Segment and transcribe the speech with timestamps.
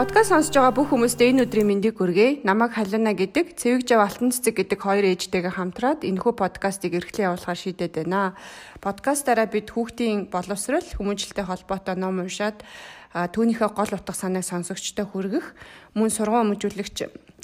[0.00, 2.40] Подкаст сонсож байгаа бүх хүмүүстээ энэ өдрийн мэндийг хүргэе.
[2.40, 7.60] Намайг Халина гэдэг, Цэвэг Жав Алтан цэцэг гэдэг хоёр ээжтэйгээ хамтраад энэхүү подкастыг эрхлэн явуулахар
[7.60, 8.32] шийдээд байна.
[8.80, 12.64] Подкастаараа бид хүүхдийн боловсрал, хүмүүжлэлтэй холбоотой ном уншаад
[13.12, 15.52] түүнийхээ гол утга санааг сонсогчтой хүргэх,
[15.92, 16.96] мөн сургууль өмжүүлэгч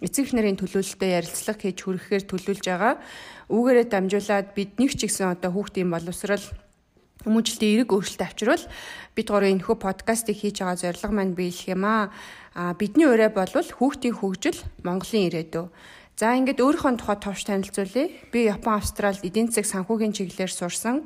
[0.09, 2.97] эцэг эхнэрийн төлөөлөлтөд ярилцлага хийж хүргэхээр төлөвлөж байгаа.
[3.53, 6.41] Үүгээрээ дамжуулаад бид нэг ч гэсэн одоо хүүхдийн боловсрал
[7.27, 8.65] хүмүүжлэлтийн эрэг өөрчлөлт авчирвал
[9.19, 12.15] бид гурав энэхүү подкастыг хийж байгаа зорилго маань биелэх юм аа.
[12.79, 15.67] Бидний ураа бол хүүхдийн хөгжил Монголын ирээдүй.
[16.17, 18.09] За ингээд өөрийнхөө тухай товч танилцуулъя.
[18.33, 21.05] Би Япон Австралид эдийн засаг санхүүгийн чиглэлээр сурсан.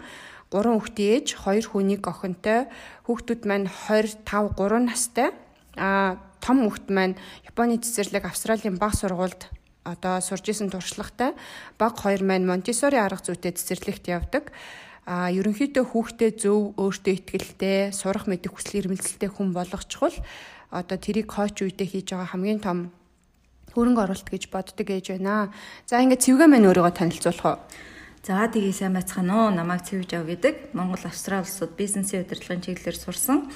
[0.55, 2.71] 3 хүүхдийн ээж, 2 хүнийг охинтой.
[3.11, 5.35] Хүүхдүүд маань 25, 3 настай.
[5.75, 9.51] А том хүүхд маань Японы цэцэрлэг Австралийн баг сургуульд
[9.83, 11.35] одоо сурж исэн туршлагатай.
[11.75, 14.55] Баг хоёр маань Монтисори арга зүйтэй цэцэрлэгт явдаг
[15.11, 20.15] а ерөнхийдөө хүүхдээ зөв өөртөө ихтгэлтэй сурах мэдэх хүсэл эрмэлзэлтэй хүн болгочхол
[20.71, 22.79] одоо тэрийг хойч үедээ хийж байгаа хамгийн том
[23.75, 25.51] хөрөнгө оруулалт гэж боддог ээж байна.
[25.91, 27.59] За ингээд цэвгээ маань өөрийгөө танилцуулах уу?
[28.23, 29.51] За тэгээ сайн байцгаана уу?
[29.51, 30.77] Намайг Цэвж ав гэдэг.
[30.79, 33.49] Монгол Австрали улсууд бизнесийн удирдлагын чиглэлээр сурсан.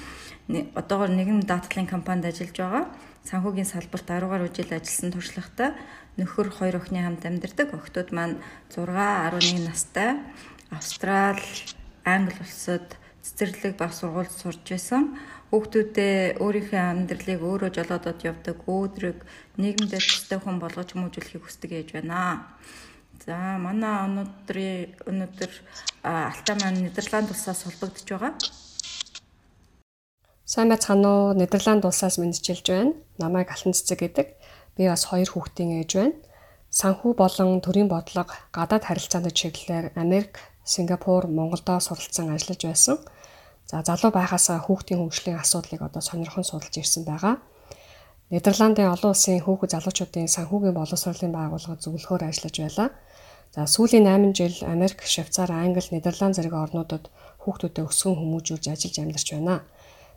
[0.49, 2.83] Одоогоор нэгэн даатгалын компанид ажиллаж байгаа.
[3.29, 5.69] Санхүүгийн салбарт 10 гаруй жил ажилласан туршлагатай
[6.17, 7.77] нөхөр хоёр охины хамт амьдардаг.
[7.77, 8.41] Охтууд маань
[8.73, 10.17] 6, 11 настай.
[10.71, 11.39] Австрал,
[12.05, 15.17] Англи улсад цэцэрлэг баг сургуульд сурж байсан.
[15.49, 19.19] Хүүхдүүдээ өөрийнхөө амьдралыг өөрөө жолоодод явдаг өөдрөг
[19.61, 22.49] нийгэмдээ төстэй хүн болгож хүмүүжүүлэхийг хүсдэг ээж байна.
[23.23, 25.51] За манай өнөөдрийн өнөөдөр
[26.03, 28.33] алтаа маань Нидерланд улсаас холбогдож байгаа.
[30.45, 31.33] Сайн байцгаана уу?
[31.33, 32.93] Нидерланд улсаас мэдчилж байна.
[33.17, 34.27] Намайг Алтан цэцэг гэдэг.
[34.77, 36.17] Би бас хоёр хүүхдийн ээж байна.
[36.69, 42.97] Санхүү болон төрийн бодлого, гадаад харилцааны чиглэлээр Америк, Сингапур, Монголдо суралцсан ажиллаж байсан.
[43.69, 47.37] За залуу байхасаа хүүхдийн хөгжлийн асуудлыг одоо сонирхон судалж ирсэн байгаа.
[48.33, 52.89] Нидерландын олон улсын хүүхэд залуучуудын санхүүгийн боловсролын байгууллагад зөвлөхөөр ажиллаж байлаа.
[53.53, 57.13] За сүүлийн 8 жил Америк, Швейцар, Англи, Нидерланд зэрэг орнуудад
[57.45, 59.61] хүүхдүүдэд өсгөн хүмүүжүүлж ажиллаж амьдарч байна.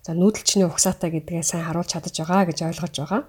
[0.00, 3.23] За нүүдэлчний угсаатай гэдгээ сайн харуулж чадаж байгаа гэж ойлгож байгаа.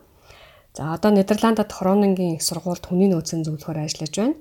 [0.71, 4.35] За одоо Нидерландад Хронингийн их сургуульд хүний нөөцийн зөвлөхөөр ажиллаж байна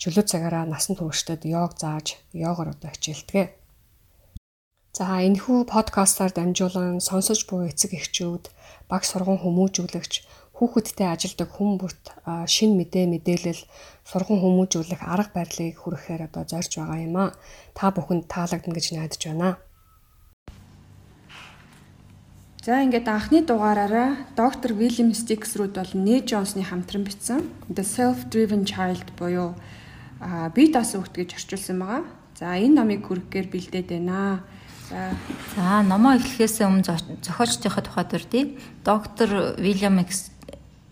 [0.00, 3.60] чөлөө цагаараа насан туршдад йог зааж йогоор одоо хичээлдэг.
[4.96, 8.48] За энэхүү подкастаар дамжуулан сонсож буй эцэг эхчүүд,
[8.90, 10.12] баг сургууль хүмүүжүүлэгч,
[10.56, 12.04] хүүхэдтэй ажилдаг хүн бүрт
[12.48, 13.62] шин мэдээ мэдээлэл
[14.04, 17.32] сургууль хүмүүжүүлэх арга барилыг хүргэхээр одоо зорж байгаа юм а.
[17.76, 19.56] Та бүхэнд таалагдана гэж найдаж байна.
[22.60, 29.16] За ингээд анхны дугаараараа доктор Вильям Стиксрүүд бол Нэ Джонсны хамтран бичсэн The Self-Driven Child
[29.16, 29.56] буюу
[30.20, 32.04] а бие даасан хүүхд гэж орчуулсан байгаа.
[32.36, 34.44] За энэ номыг хүргэхээр бэлдээд байна.
[34.92, 35.16] За
[35.56, 36.84] за номоо эхлэхээс өмнө
[37.24, 38.52] зохиолчдынхаа тухай дурдъя.
[38.84, 39.96] Доктор Вильям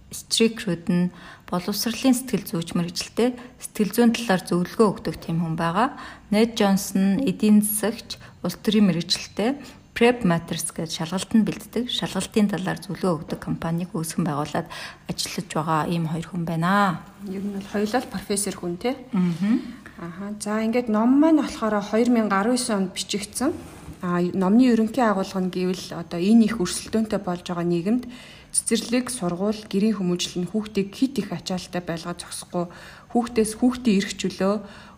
[0.08, 1.12] Стрикрүүд нь
[1.52, 6.00] боловсролын сэтгэл зүйч мэрэгчлээ сэтгэл зүйн талаар зөвлөгөө өгдөг тийм хүн байгаа.
[6.32, 9.60] Нед Джонсон эдийн засагч, улс төрийн мэрэгчлээ
[9.98, 14.70] Prep Matters гэж шалгалтанд бэлддэг, шалгалтын талаар зөвлөгөө өгдөг компанийг үүсгэн байгуулад
[15.10, 17.03] ажиллаж байгаа ийм хоёр хүн байна.
[17.26, 18.94] Ер нь бол хоёулаа профессор хүн тий.
[18.94, 19.58] Аа.
[19.98, 20.31] Аха.
[20.38, 22.31] За ингээд ном маань болохоор 2019
[22.78, 23.50] онд бичигдсэн.
[23.98, 28.06] А номны ерөнхий агуулга нь гэвэл одоо энэ их өрсөлдөөнтэй болж байгаа нийгэмд
[28.54, 32.70] цэцэрлэг, сургууль, гэрийн хүмүүжил нь хүүхдийг хит их ачаалттай байлгаж зогсохгүй
[33.10, 34.54] хүүхдээс хүүхдийн эрх чөлөө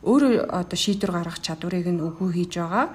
[0.06, 2.86] өөрөө одоо шийдвэр гаргах чадварыг нь өгөө хийж байгаа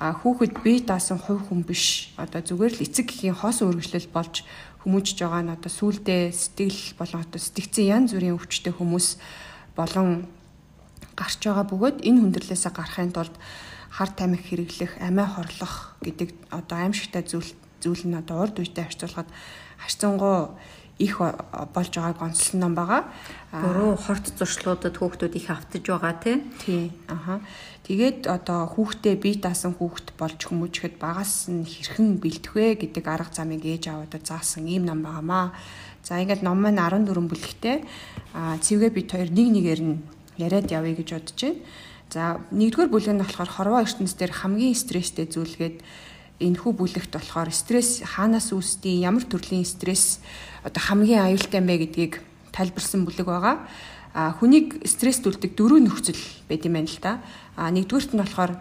[0.00, 2.16] а хүүхэд бие даасан хувь хүн биш.
[2.16, 4.48] Одоо зүгээр л эцэг гэхийн хос үргэлжлэл болж
[4.80, 9.20] хүмүүжж байгаа нь одоо сүулдэ сэтгэл болон одоо сэтгцэн янз бүрийн өвчтэй хүмүүс
[9.76, 10.24] болон
[11.12, 13.36] гарч байгаа бөгөөд энэ хүндрэлээсээ гарахын тулд
[13.92, 17.52] хар тамхи хэрэглэх, амиа хорлох гэдэг одоо аимшигтай зүйл
[17.84, 19.28] зүйл нь одоо урд үетэй харьцуулахад
[19.84, 20.56] харьцангуй
[21.00, 23.08] их болж байгааг онцлон ном байгаа.
[23.50, 26.36] Буруу хорт зуршлуудад хүүхдүүд их автаж байгаа тий.
[26.60, 26.92] Тий.
[27.08, 27.40] Аха.
[27.88, 33.32] Тэгээд одоо хүүхдээ бие даасан хүүхд болж хүмүүжихэд багаас нь хэрхэн бэлтэх вэ гэдэг арга
[33.32, 35.56] замыг ээж аваадад заасан ийм ном байгаамаа.
[36.04, 37.82] За ингээд ном маань 14 бүлэгтэй.
[38.36, 39.96] Аа цэвгээ бид хоёр нэг нэгээр нь
[40.36, 41.64] яриад явъя гэж бодож байна.
[42.10, 45.80] За нэгдүгээр бүлэг нь болохоор хорвоо ертөнц дээр хамгийн стресстэй зүйлгээд
[46.40, 50.24] энэхүү бүлэгт болохоор стресс хаанаас үүсдэг, ямар төрлийн стресс
[50.64, 52.14] одоо хамгийн аюултай юм бэ гэдгийг
[52.50, 53.56] тайлбарсан бүлэг байгаа.
[54.16, 57.12] А хүнийг стресстүүлдэг дөрвөн нөхцөл байд юм байна л да.
[57.54, 58.58] А нэгдүгüрт нь болохоор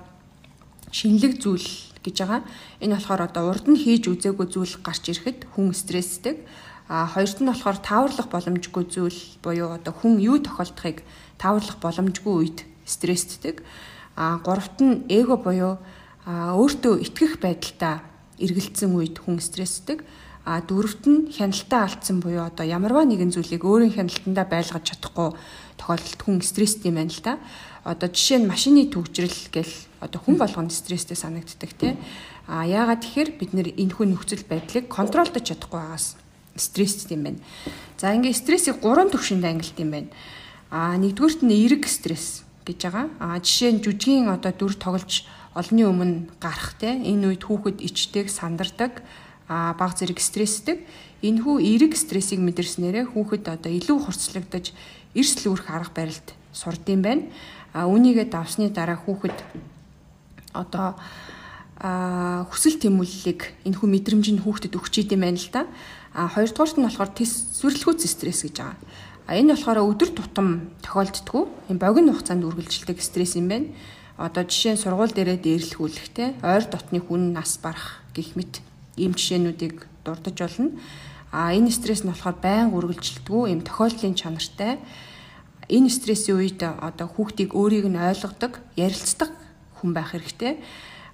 [0.92, 1.68] шинэлэг зүйл
[2.04, 2.42] гэж байгаа.
[2.84, 6.44] Энэ болохоор одоо урд нь хийж үзээгүй зүйл гарч ирэхэд хүн стресстэй.
[6.86, 11.02] А хоёрт нь болохоор тааварлах боломжгүй зүйл буюу одоо хүн юу тохиолдохыг
[11.42, 13.58] тааварлах боломжгүй үед стресстэй.
[14.16, 15.78] А гуравт нь эго буюу
[16.28, 18.04] өөртөө итгэх байдалтай
[18.40, 20.04] эргэлцсэн үед хүн стрессдэг.
[20.48, 25.36] А дөрөвт нь хяналтаа алдсан буюу одоо ямарваа нэгэн зүйлийг өөрийн хяналтандаа байлгаж чадахгүй
[25.78, 27.34] тохиолдолд хүн стресстэй юм байна л да.
[27.86, 31.94] Одоо жишээ нь машины төвчрэл гэл одоо хүн болгонд стресстэй санагддаг тий.
[32.48, 36.18] А яагаад тэгэхээр бид нэр энэхүү нөхцөл байдлыг контролдож чадахгүй байгаас
[36.56, 37.40] стресстэй юм байна.
[38.00, 40.10] За ингээ стрессийг гурван төвшөнд ангилт юм байна.
[40.72, 43.06] А нэгдүгürt нь эерэг стресс гэж байгаа.
[43.20, 48.32] А жишээ нь жүжигийн одоо дүр тоглож олонний өмнө гарах те энэ үед хүүхэд ичдэг,
[48.32, 49.04] сандардаг
[49.50, 50.86] а баг зэрэг стрессдэг.
[51.20, 54.72] Энэхүү эерэг стрессийг мэдэрснээрээ хүүхэд одоо илүү хурцлагдаж
[55.18, 57.28] эрс лүүрх арга барилд сурдсан байна.
[57.74, 59.36] А үүнийгээ давсны дараа хүүхэд
[60.54, 60.96] одоо
[61.80, 65.68] а хүсэл тэмүүллийг энэхүү мэдрэмж нь хүүхдэд өгч идэм байна л да.
[66.14, 68.78] А хоёрдугаарт нь болохоор төсвөрлөхүүц стресс гэж байгаа.
[69.28, 71.74] А энэ болохоор өдөр тутам тохиолддгүү.
[71.74, 73.68] Энэ богино хугацаанд үргэлжилдэг стресс юм байна.
[74.20, 78.60] Одоо жишээ нь сургууль дээрээ дээрлэхүүлэхтэй ойр дотны хүн нас барах гих мэт
[79.00, 80.76] ийм жишээнүүдийг дурдж болно.
[81.32, 84.84] А энэ стресс нь болохоор байн үргэлжилдэггүй ийм тохиолдлын чанартай.
[85.72, 89.32] Энэ стрессийн үед одоо хүүхдийг өөрийг нь ойлгодог, ярилцдаг
[89.80, 90.60] хүн байх хэрэгтэй.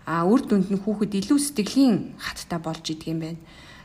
[0.10, 3.42] А үр дүнд нь хүүхэд илүү сэтгэлийн хаттай болж идэг юм байна.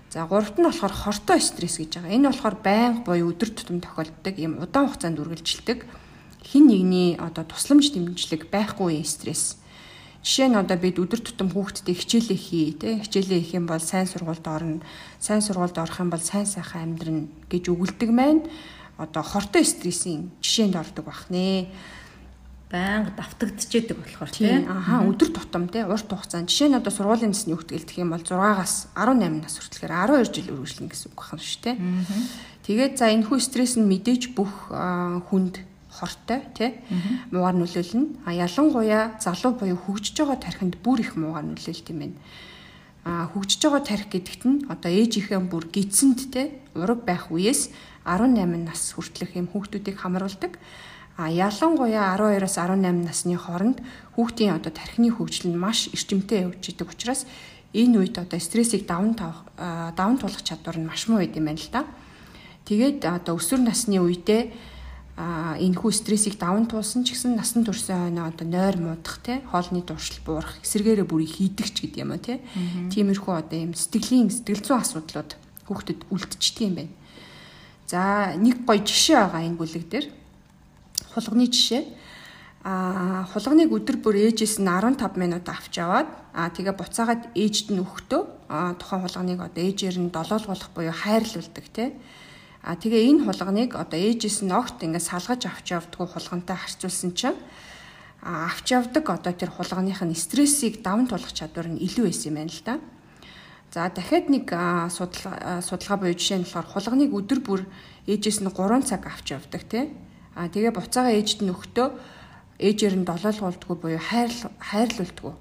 [0.08, 2.16] За гуравт нь болохоор хортой стресс гэж байгаа.
[2.16, 5.78] Энэ болохоор байнга буюу өдөр тутам тохиолддог ийм удаан хугацаанд үргэлжилдэг
[6.44, 9.60] хин нэгний одоо тусламж дэмжлэг байхгүй стресс.
[10.20, 14.04] Жишээ нь одоо бид өдөр тутам хүүхдтэй хичээлээ хий, тэ хичээлээ хийх юм бол сайн
[14.04, 14.84] сургуульд орно,
[15.16, 18.44] сайн сургуульд орох юм бол сайн сайхан амьдрна гэж өгүүлдэг маань
[19.00, 21.72] одоо хортой стрессийн жишээнд ордог бах нэ.
[22.68, 24.68] Баянга давтагдчихэдэг болохоор тийм.
[24.68, 28.20] Аха өдөр тутам тий урт хугацаанд жишээ нь одоо сургуулийн насны хүүхдгэл гэх юм бол
[28.20, 31.76] 6-аас 18 нас хүртэлхээр 12 жил үргэлжлэнэ гэсэн үг байна шүү дээ.
[32.68, 35.64] Тэгээд за энэ хүү стресс нь мэдээж бүх хүнд
[36.00, 36.80] хортой тий
[37.30, 38.24] муугар нөлөөлнө.
[38.24, 42.16] А ялангуяа залуу буюу хөгжиж байгаа тархинд бүр их муугар нөлөөлт юм байна.
[43.04, 47.68] А хөгжиж байгаа тархи гэдэгт нь одоо ээжийнхээ бүр гидсэнд тий ураг байх үеэс
[48.08, 50.56] 18 нас хүртэлх юм хүүхдүүдийг хамруулдаг.
[51.20, 53.84] А ялангуяа 12-аас 18 насны хооронд
[54.16, 57.28] хүүхдийн одоо тархины хөгжил нь маш эрчимтэй явж идэг учраас
[57.76, 61.68] энэ үед одоо стрессийг даван даван туулах чадвар нь маш муу байд юм байна л
[61.72, 61.84] да.
[62.64, 64.42] Тэгээд одоо өсвөр насны үедээ
[65.20, 69.84] энэ хүү стрессийг даван туулсан ч гэсэн насан туршсан хойноо одоо нойр муудах те хоолны
[69.84, 72.40] дуршил буурах эсэргээрээ бүрийг хийдэгч гэдэг юм а те
[72.88, 75.30] тиймэрхүү одоо юм сэтгэлийн сэтгэл зүйн асуудлууд
[75.68, 76.94] хүүхдэд үлдчихдэг юм байна.
[77.84, 80.06] За нэг гоё жишээ байгаа энэ бүлэг дээр.
[81.12, 81.82] Хулганы жишээ.
[82.64, 87.80] А хулганыг өдөр бүр ээжээс нь 15 минут авч яваад а тэгээ буцаагаад ээжд нь
[87.80, 88.22] өгөхдөө
[88.76, 91.96] тухайн хулганыг одоо ээжээр нь долоолгуулах буюу хайрлуулдаг те
[92.60, 97.40] А тэгээ энэ хулганыг одоо ээжээс нь огт ингээд салгаж авч явдггүй хулгантай харьцуулсан чинь
[98.20, 102.52] авч явдаг одоо тэр хулганых нь стрессийг даван туулах чадвар нь илүү байсан юм байна
[102.52, 102.74] л да.
[103.72, 104.52] За дахиад нэг
[104.92, 107.60] судалгаа судалгаа буюу жишээ нь болохоор хулганыг өдөр бүр
[108.04, 109.88] ээжээс нь 3 цаг авч явдаг тий.
[110.36, 111.88] А тэгээ буцаага ээжд нь өгтөө
[112.60, 114.28] ээжээр нь долоолгуулдггүй буюу хайр
[114.60, 115.32] хайрлуулдггүй.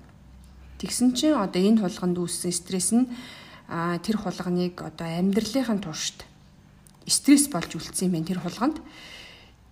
[0.79, 3.11] Тэгсэн чинь одоо энэ хулганд үүссэн стресс нь
[3.67, 6.28] тэр хулганыг одоо амьдралынхын туршид
[7.09, 8.77] стресс болж үлдсэн юм байна тэр хулганд.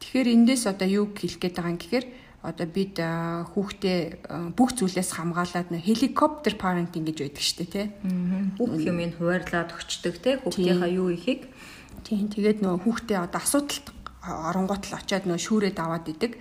[0.01, 2.05] Тэгэхээр эндээс одоо юу хэлэх гээд байгаа юм гэхээр
[2.45, 7.87] одоо бид хүүхдээ бүх зүйлээс хамгаалаад нэ хеликоптер парентинг гэж байдаг шүү дээ тий.
[8.61, 11.49] Бүх юмыг хуваарлаад өгчдөг тий хүүхдийнхаа юу ихийг.
[12.06, 13.87] Тийм тэгээд нөгөө хүүхдээ одоо асуудалт
[14.21, 16.37] оронгот л очиад нөгөө шүүрээд аваад идэг.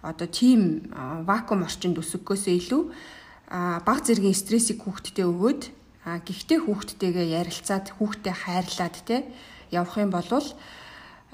[0.00, 0.88] Одоо тийм
[1.28, 2.82] вакуум орчинд өсөхгөөсөө илүү
[3.84, 5.62] баг зэргийн стрессийг хүүхдтэд өгөөд
[6.04, 9.20] гэхдээ хүүхдтэйгээ ярилцаад хүүхдээ хайрлаад тий
[9.70, 10.28] явах юм бол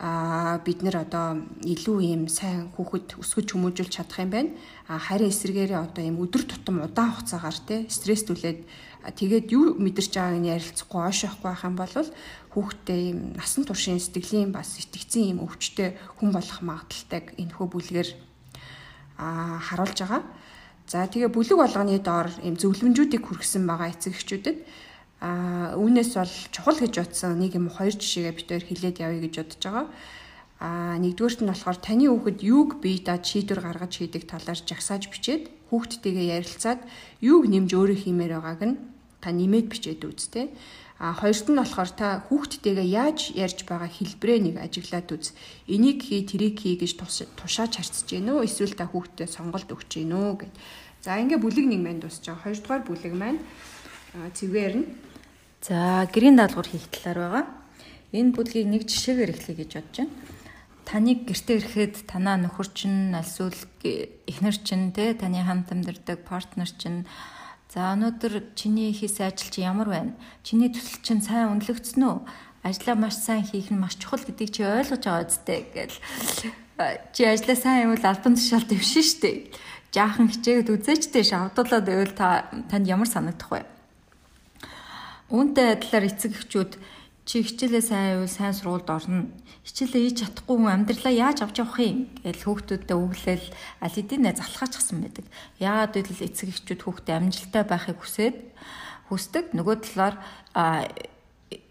[0.00, 4.50] а бид нэр одоо илүү ийм сайн хүүхэд өсгөж хүмүүжүүлж чадах юм байна.
[4.88, 8.64] А харин эсэргээрээ одоо ийм өдөр тутам удаан хугацаагаар те стресс түлээд
[9.12, 11.94] тэгээд юу мэдэрч байгааг нь ярилцахгүй ойшоохгүй байх юм бол
[12.56, 18.08] хүүхдээ ийм насан туршийн сэтгэлийн бас итгэцэн ийм өвчтэй хүн болох магадaltaйг энэхүү бүлгээр
[19.20, 20.24] а харуулж байгаа.
[20.88, 24.58] За тэгээ бүлэг болгоны доор ийм зөвлөмжүүдийг хүргэсэн байгаа эцэг эхчүүдэд
[25.20, 29.34] А үүнээс бол чухал гэж утсан нэг юм хоёр жишээгээ бид хоёр хэлээд явъя гэж
[29.36, 29.86] бодож байгаа.
[30.60, 35.52] А нэгдүгээрт нь болохоор таны хүүхэд юуг бие даад шийдвэр гаргаж хийдэг талаар жагсааж бичээд
[35.68, 36.80] хүүхдтэйгээ ярилцаад
[37.20, 38.76] юуг нэмж өөрөө хиймээр байгааг нь
[39.20, 40.48] та нэмээд бичээд үзтээ.
[41.00, 45.32] А хоёрт нь болохоор та хүүхдтэйгээ яаж ярьж байгаа хэлбэрээ нэг ажиглаад үз.
[45.64, 47.00] Энийг хий, тэрийг хий гэж
[47.40, 48.44] тушааж харцж гин үү?
[48.44, 50.54] Эсвэл та хүүхдэд сонголт өгч гин үү гэд.
[51.00, 52.36] За ингээ бүлэг нэг маань байгаа.
[52.44, 53.40] Хоёрдугаар бүлэг маань
[54.36, 54.86] цэвээр нь
[55.60, 57.44] За гэрийн даалгавар хийх талаар байгаа.
[58.16, 60.14] Энэ бүлгийг нэг жишээгээр эхлэе гэж бодож байна.
[60.88, 67.04] Таныг гэртээ ирэхэд танаа нөхөр чинь альсвал эхнэр чинь те таны хамт амьдардаг партнер чинь
[67.70, 70.18] За өнөөдөр чиний хийсэн ажил чи ямар байна?
[70.42, 72.18] Чиний төсөл чинь сайн үнэлэгдсэн үү?
[72.66, 75.94] Ажлаа маш сайн хийх нь маш чухал гэдгийг чи ойлгож байгаа үстэй гэл.
[77.14, 79.54] Чи ажлаа сайн явуул албан тушаал дэвшин штэ.
[79.94, 83.62] Жаахан хичээгээд үзээчтэй шавдуулаад байвал та танд ямар санагдах вэ?
[85.30, 86.72] Үүнтэй адилаар эцэг эхчүүд
[87.22, 89.30] чи хичээлээ сайн байвал сайн сургуульд орно.
[89.62, 93.46] Хичээлээ хийж чадахгүй хүн амьдралаа яаж авч явах юм гэж хүүхдүүдэд өглөөл
[93.78, 95.26] аль хэдийн залхаачсан байдаг.
[95.62, 98.36] Яагаад гэвэл эцэг эхчүүд хүүхдэд амжилттай байхыг хүсээд
[99.06, 99.54] хүсдэг.
[99.54, 100.16] Нөгөө талаар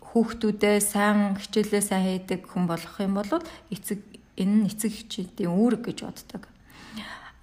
[0.08, 4.00] хүүхдүүдээ сайн хичээлээ сайн хийдэг хүн болох юм бол эцэг
[4.40, 6.48] энэ нь эцэг эхчүүдийн үүрэг гэж боддог.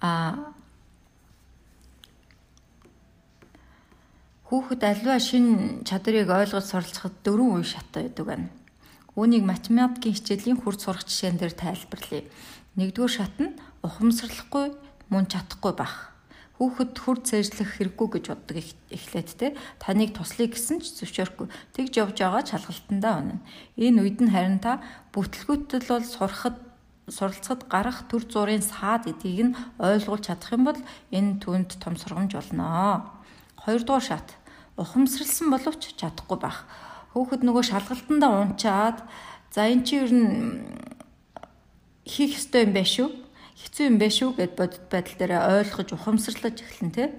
[0.01, 0.56] А
[4.47, 8.47] Хүүхэд альва шин чадрыг ойлгож суралцахад дөрвөн үе шат байдаг байна.
[9.19, 12.23] Үүнийг математикийн хичээлийн хурц сурах жишээн дээр тайлбарлая.
[12.79, 14.71] Нэгдүгээр шат нь ухамсарлахгүй
[15.11, 16.15] мөн чадахгүй байх.
[16.63, 19.47] Хүүхэд хүр цэжлэх хэрэггүй гэж боддог эхлээд те
[19.83, 21.47] таныг туслая гэсэн ч зөвшөөрөхгүй.
[21.75, 23.43] Тэгж явж байгаа чалгалтандаа унана.
[23.75, 24.79] Энэ үед нь харин та
[25.11, 26.55] бүтлгүүтэл бол сурахад
[27.11, 30.79] суралцахад гарах төр зургийн саад эдийг нь ойлгуулж чадах юм бол
[31.11, 33.16] энэ түнд том сургамж болно.
[33.67, 34.27] Хоёрдугаар шат
[34.79, 36.63] ухамсарлсан боловч чадахгүй байх.
[37.11, 39.03] Хөөхд нөгөө шалгалтандаа унчаад
[39.51, 40.63] за эн чи ер нь
[42.07, 43.11] хийх ёстой юм байна шүү.
[43.59, 47.11] Хэцүү юм байна шүү гэд бодит байдал дээр ойлгож ухамсарлаж эхлэн тэ.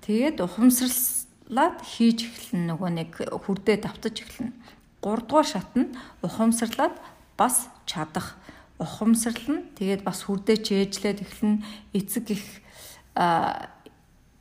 [0.00, 4.56] Тэгээд ухамсарлаад хийж эхлэн нөгөө нэг хүрдээ давтаж эхлэн.
[5.04, 5.92] 3 дугаар шат нь
[6.24, 6.96] ухамсарлаад
[7.36, 8.40] бас чадах
[8.80, 11.60] ухамсарлна тэгээд бас хүрдээ чэйжлээд эхлэн
[11.92, 12.44] эцэг их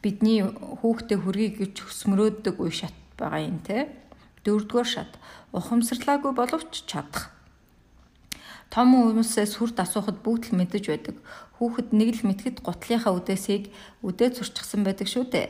[0.05, 3.89] бидний хүүхдээ хүргий гэж хөсмөрөөддөг үе шат байгаа юм те.
[4.45, 5.17] Дөрөвдүгээр шат
[5.50, 7.33] ухамсарлаагүй боловч чадах.
[8.69, 11.17] Том хүмүүсээс хүрт асуухад бүгд л мэдэж байдаг.
[11.57, 13.74] Хүүхэд нэг л мэтгэд гутлынхаа үдээсийг
[14.05, 15.47] үдээ зурчихсан байдаг шүү дээ.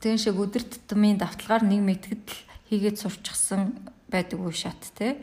[0.00, 3.76] Тэгэн шиг өдөр тутмын давталгаар нэг мэтгэд л хийгээд сурчсан
[4.08, 5.18] байдаг үе шат те.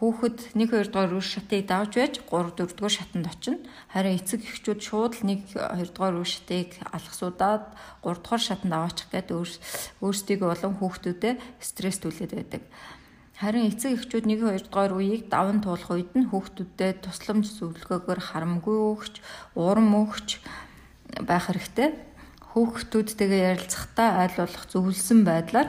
[0.00, 3.60] Хүүхэд 1 2 дугаар үе шатыг давж байж 3 4 дугаар шатанд очино.
[3.92, 7.68] Харин эцэг эхчүүд шууд л 1 2 дугаар үе шатыг алгасуудаад
[8.00, 9.28] 3 дугаар шатанд аваачих гээд
[10.00, 12.64] өөрсдийгөө болон хүүхдүүдэд стресс түлээд байдаг.
[13.36, 18.76] Харин эцэг эхчүүд 1 2 дугаар үеийг даван туулах үед нь хүүхдүүдэд тусламж зөвлөгөөгөөр харамгүй
[18.80, 19.20] өгч,
[19.52, 20.40] урам өгч
[21.28, 21.92] байх хэрэгтэй.
[22.56, 25.68] Хүүхдүүдтэйгээ ярилцахдаа айл болох зөвлөсөн байдлаар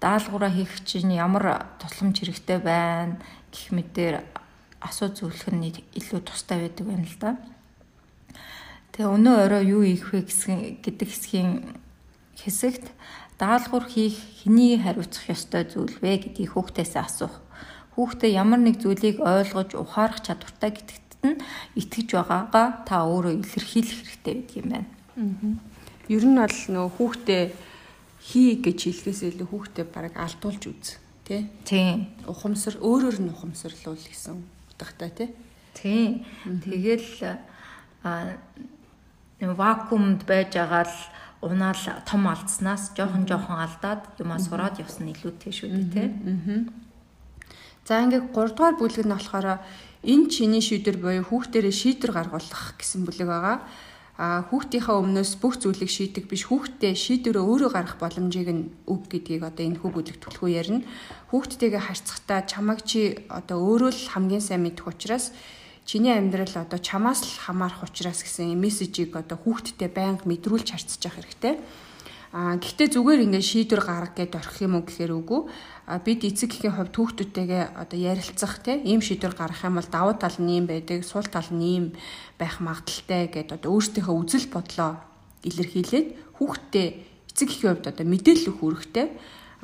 [0.00, 3.20] даалгавраа хийх чинь ямар тусламж хэрэгтэй байна
[3.50, 4.22] гэх мэтээр
[4.80, 7.30] асуу зөвлөх нь илүү тустай байдаг байна л да.
[8.96, 11.50] Тэгээ өнөө орой юу ийх вэ гэсэн гэдэг хэсгийн
[12.40, 12.88] хэсэгт
[13.36, 17.40] даалгавар хийх хэний хариуцах ёстой зүйл вэ гэдгийг хүүхдээс асуух.
[17.96, 21.40] Хүүхдээ ямар нэг зүйлийг ойлгож ухаарах чадвартай гэдэгт нь
[21.76, 24.88] итгэж байгаагаа та өөрөө илэрхийлэх хэрэгтэй байдаг юм байна.
[26.08, 27.42] Ер нь бол нөө хүүхдээ
[28.20, 30.99] хий гэж хэлэхээс илүү хүүхдээ бараг алдуулж үз
[31.30, 31.46] тий.
[31.62, 32.10] Тийм.
[32.26, 34.42] Ухамсар өөрөөр нь ухамсарлуул гэсэн
[34.74, 35.28] утгатай тий.
[35.78, 36.26] Тийм.
[36.42, 37.38] Тэгэл
[38.02, 38.34] а
[39.38, 40.98] вакуумд байж байгаа л
[41.46, 46.08] унаал том алдснаас жоохон жоохон алдаад юмаа сураад явсан илүүтэй шүү дээ тий.
[47.86, 49.62] За ингээд 3 дугаар бүлэг нь болохоор
[50.04, 53.56] энэ чиний шийдвэр буюу хүүхдэрээ шийдвэр гаргуулах гэсэн бүлэг байгаа
[54.20, 59.48] а хүүхдийнхээ өмнөөс бүх зүйлийг шийдэг биш хүүхдээ шийдвэрээ өөрөө гаргах боломжийг нь өг гэдгийг
[59.48, 60.84] одоо энэ хүү бүлэг төлхөө ярина.
[61.32, 65.32] Хүүхдтэйгээ харьцахдаа чамайг чи одоо өөрөө л хамгийн сайн мэдэх учраас
[65.88, 71.24] чиний амьдрал одоо чамаас л хамаарах учраас гэсэн мессежийг одоо хүүхдтэй байнга мэдрүүлж харьцаж явах
[71.24, 71.56] хэрэгтэй.
[72.30, 75.40] А гэхдээ зүгээр ингээд шийдвэр гаргах гэдээ орхих юм уу гэхээр үгүй
[76.06, 80.38] бид эцэг эхийн хувьд хүүхдүүдтэйгээ одоо ярилцах тийм ийм шийдвэр гаргах юм бол давуу тал
[80.38, 81.84] нь ийм байдаг, сул тал нь ийм
[82.38, 85.02] байх магадaltaй гэдээ одоо өөрсдийнхөө үзэл бодлоо
[85.42, 86.86] илэрхийлээд хүүхдтэй
[87.34, 89.06] эцэг эхийн хувьд одоо мэдээлэл өгөх үүрэгтэй.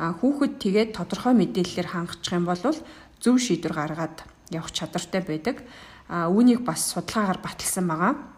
[0.03, 5.63] А хүүхэд тэгээд тодорхой мэдээллээр хангачих юм бол зөв шийдвэр гаргаад явах чадвартай байдаг.
[6.11, 8.36] А үүнийг бас судалгаагаар баталсан байгаа.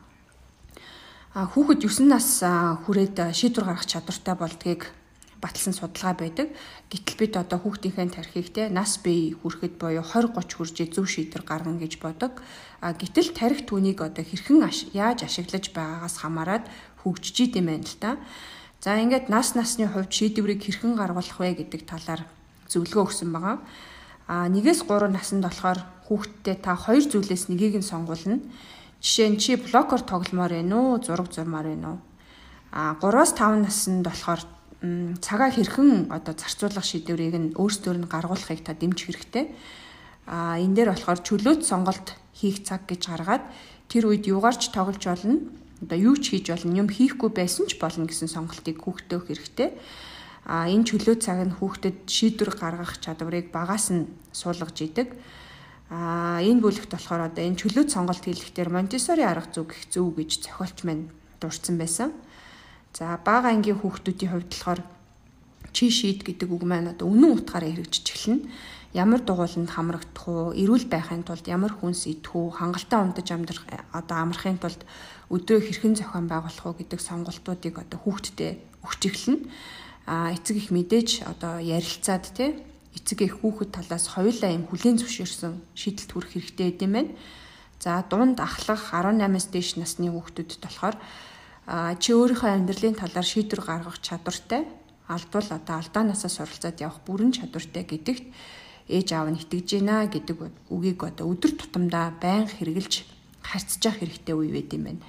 [1.36, 4.88] Хүүхэд 9 нас хүрээд шийдвэр гаргах чадвартай болдгийг
[5.44, 6.48] баталсан судалгаа байдаг.
[6.88, 11.44] Гэтэл бид одоо хүүхдийнхээ тархийг те нас бие хүрэхэд буюу 20 30 хүрж зөв шийдвэр
[11.44, 12.40] гаргана гэж бодог.
[12.80, 14.64] А гэтэл тарих түүнийг одоо хэрхэн
[14.96, 16.64] яаж ашиглаж байгаагаас хамаарат
[17.04, 18.16] хөгжиж идэм байна л та.
[18.80, 22.24] За ингээд нас насны хувьд шийдвэрийг хэрхэн гаргуулах вэ гэдэг талаар
[22.72, 23.60] зөвлөгөө өгсөн байгаа.
[24.32, 28.40] А 1-ээс 3 наснд болохоор хүүхдтэй та хоёр зүйлээс нэгийг нь сонгуулна.
[28.98, 31.98] Жишээ нь чи блокер тогломоор байна уу, зураг зурмаар байна уу?
[32.74, 34.42] А 3-аас 5 наснд болохоор
[35.22, 39.54] цагаа хэрхэн одоо зарцуулах шийдвэрийг нь өөрсдөр нь гаргуулахыг та дэмжих хэрэгтэй.
[40.26, 43.44] А энэ дээр болохоор чөлөөт сонголт хийх цаг гэж гаргаад
[43.86, 45.46] тэр үед юугаарч тоглож болно.
[45.78, 49.78] одоо юу ч хийж болно юм хийхгүй байсан ч болно гэсэн сонголтыг хүүхдэд өгөх хэрэгтэй.
[50.46, 55.14] А энэ чөлөө цаг нь хүүхдэд шийдвэр гаргах чадварыг багаас нь суулгаж идэг.
[55.88, 60.30] А энэ бүлэгт болохоор одоо энэ чөлөөт сонголт хийлэхдээ Монтессори арга зүй гэх зөв гэж
[60.44, 61.08] зохиолч маань
[61.40, 62.12] дурдсан байсан.
[62.92, 64.80] За бага ангийн хүүхдүүдийн хувьд болохоор
[65.72, 68.44] чи шийд гэдэг үг маань одоо үнэн утгаараа хэрэгжиж эхэлнэ.
[68.92, 74.16] Ямар дугууланд хамрагдах уу, эрүүл байхын тулд ямар хүнс идэх үү, хангалттай унтаж амьдрах одоо
[74.16, 74.80] амрахын тулд
[75.28, 79.44] өдрөө хэрхэн зохион байгуулах уу гэдэг сонголтуудыг одоо хүүхдэд өгч эхэлнэ
[80.08, 82.56] а эцэг их мэдээж одоо ярилцаад тий
[82.96, 87.12] эцэг их хүүхэд талаас хоёулаа юм хүлээн зөвшөөрсөн шийдэлт хүрэх хэрэгтэй гэдэм байна.
[87.80, 90.96] За дунд ахлах 18-аас дээш насны хүүхдүүдэд болохоор
[92.00, 94.64] чи өөрийнхөө амьдралын талаар шийдвэр гаргах чадвартай
[95.08, 98.24] алдвал одоо алдаанаасаа суралцаад явах бүрэн чадвартай гэдэгт
[98.88, 100.36] ээж аав нь итгэж байна гэдэг
[100.72, 103.04] үгийг одоо өдөр тутамдаа байнга хэрэгжилж
[103.44, 105.02] харьцаж явах хэрэгтэй үе байд юм байна.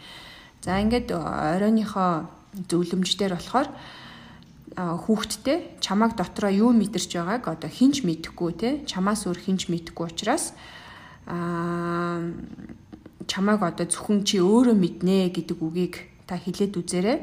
[0.63, 2.27] За ингээд оройныхоо
[2.67, 3.67] зөвлөмждөр болохоор
[4.75, 10.53] хүүхдтэй чамайг дотроо юу мэдэрч байгааг одоо хинч мэдэхгүй те чамаас өөр хинч мэдэхгүй учраас
[11.25, 12.21] аа
[13.29, 15.95] чамайг одоо зөвхөн чи өөрөө мэднэ гэдэг үгийг
[16.25, 17.19] та хэлээд үзээрэй.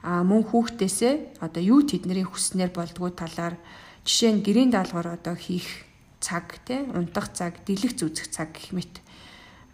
[0.00, 3.60] А мөн хүүхдээсээ одоо юу тэдний хүснээр болдгоо талаар
[4.08, 5.84] жишээ нь гэрийн даалгавар одоо хийх
[6.24, 9.04] цаг те унтах цаг дэлгэх зүзэх цаг гэх мэт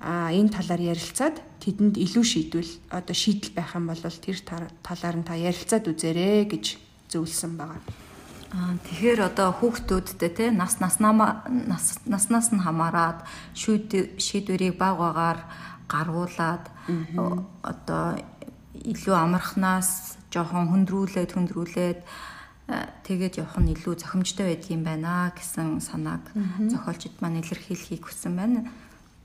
[0.02, 4.38] а энэ талаар ярилцаад тэдэнд илүү шийдвэл одоо шийдэл байх юм бол тэр
[4.82, 6.64] талаар нь та ярилцаад үзээрэй гэж
[7.10, 7.82] зөвлөсөн байгаа.
[8.54, 15.38] Аа тэгэхээр одоо хүүхдүүдтэй те нас наснаа нас наснаас нь хамаарад шийдвэрийг баг багаар
[15.90, 16.64] гаргуулад
[17.62, 18.04] одоо
[18.86, 22.00] илүү амархнаас жоохон хөндрүүлээд хөндрүүлээд
[23.06, 26.22] тэгээд явах нь илүү зохимжтой байдаг юм байна гэсэн санааг
[26.70, 28.60] зохиолчд маань илэрхийлэхийг хүссэн байна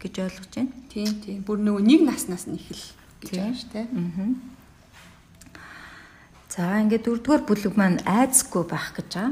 [0.02, 0.74] гэж ойлгож байна.
[0.90, 1.40] Тийм тийм.
[1.46, 2.86] Бүр нөгөө нэг наснаас нь ихэл
[3.22, 3.86] гэж байна шүү дээ.
[3.86, 4.30] Аа.
[6.52, 9.32] За ингээд дөрөвдүгээр бүлэг маань айцгүй байх гэж байгаа.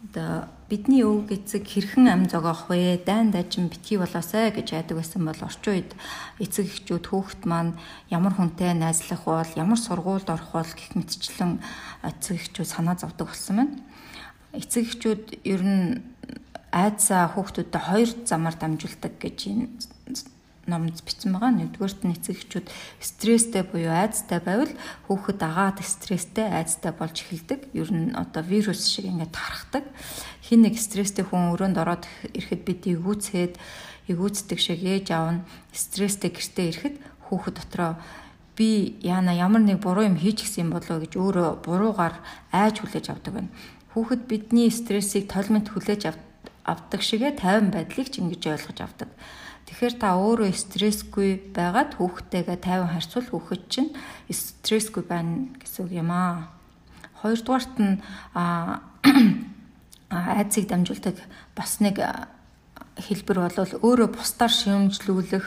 [0.00, 3.04] Одоо бидний өв эцэг хэрхэн ам зогоох вэ?
[3.04, 5.92] Дайн дажин битгий болоосай гэж айдаг байсан бол орчин үед
[6.40, 7.76] эцэг эхчүүд хүүхэд маань
[8.08, 11.60] ямар хүнтэй найзлах бол, ямар сургуульд орох бол гэх мэтчлэн
[12.00, 13.76] эцэг эхчүүд санаа зовдөг болсон байна.
[14.56, 16.00] Эцэг эхчүүд ер нь
[16.72, 19.68] айдсаа хүүхдүүдэд хоёр замаар дамжуулдаг гэж энэ
[20.66, 21.54] номд бичсэн байгаа.
[21.54, 22.66] Нэгдүгээрт нь эцэг эхчүүд
[22.98, 24.74] стресстэй буюу айцтай байвал
[25.06, 27.70] хүүхэд агаад стресстэй айцтай болж эхэлдэг.
[27.72, 29.84] Ер нь одоо вирус шиг ингээд тархдаг.
[30.42, 33.54] Хин нэг стресстэй хүн өрөөнд ороод ирэхэд бид эвгүүцээд
[34.10, 36.96] эвгүүцдэг шиг ээж аав нь стресстэй гэртээ ирэхэд
[37.30, 37.98] хүүхэд дотроо
[38.56, 42.14] би яана ямар нэг буруу юм хийж гисэн болоо гэж өөрөө буруугаар
[42.50, 43.52] айж хүлээж авдаг байна.
[43.92, 46.08] Хүүхэд бидний стрессийг толмент хүлээж
[46.64, 49.10] авдаг шигэ 50 байдлыг ч ингэж ойлгож авдаг.
[49.66, 53.90] Тэгэхээр та өөрөө стрессгүй байгаад хүүхдтэйгээ тайван харьцуул хүүхэд чинь
[54.30, 56.54] стрессгүй байна гэсэн үг юм аа.
[57.18, 57.98] Хоёрдугаарт нь
[60.10, 61.18] айцыг дамжуулдаг
[61.58, 61.98] бас нэг
[62.94, 65.46] хэлбэр бол өөрөө бусдаар шимжлүүлэх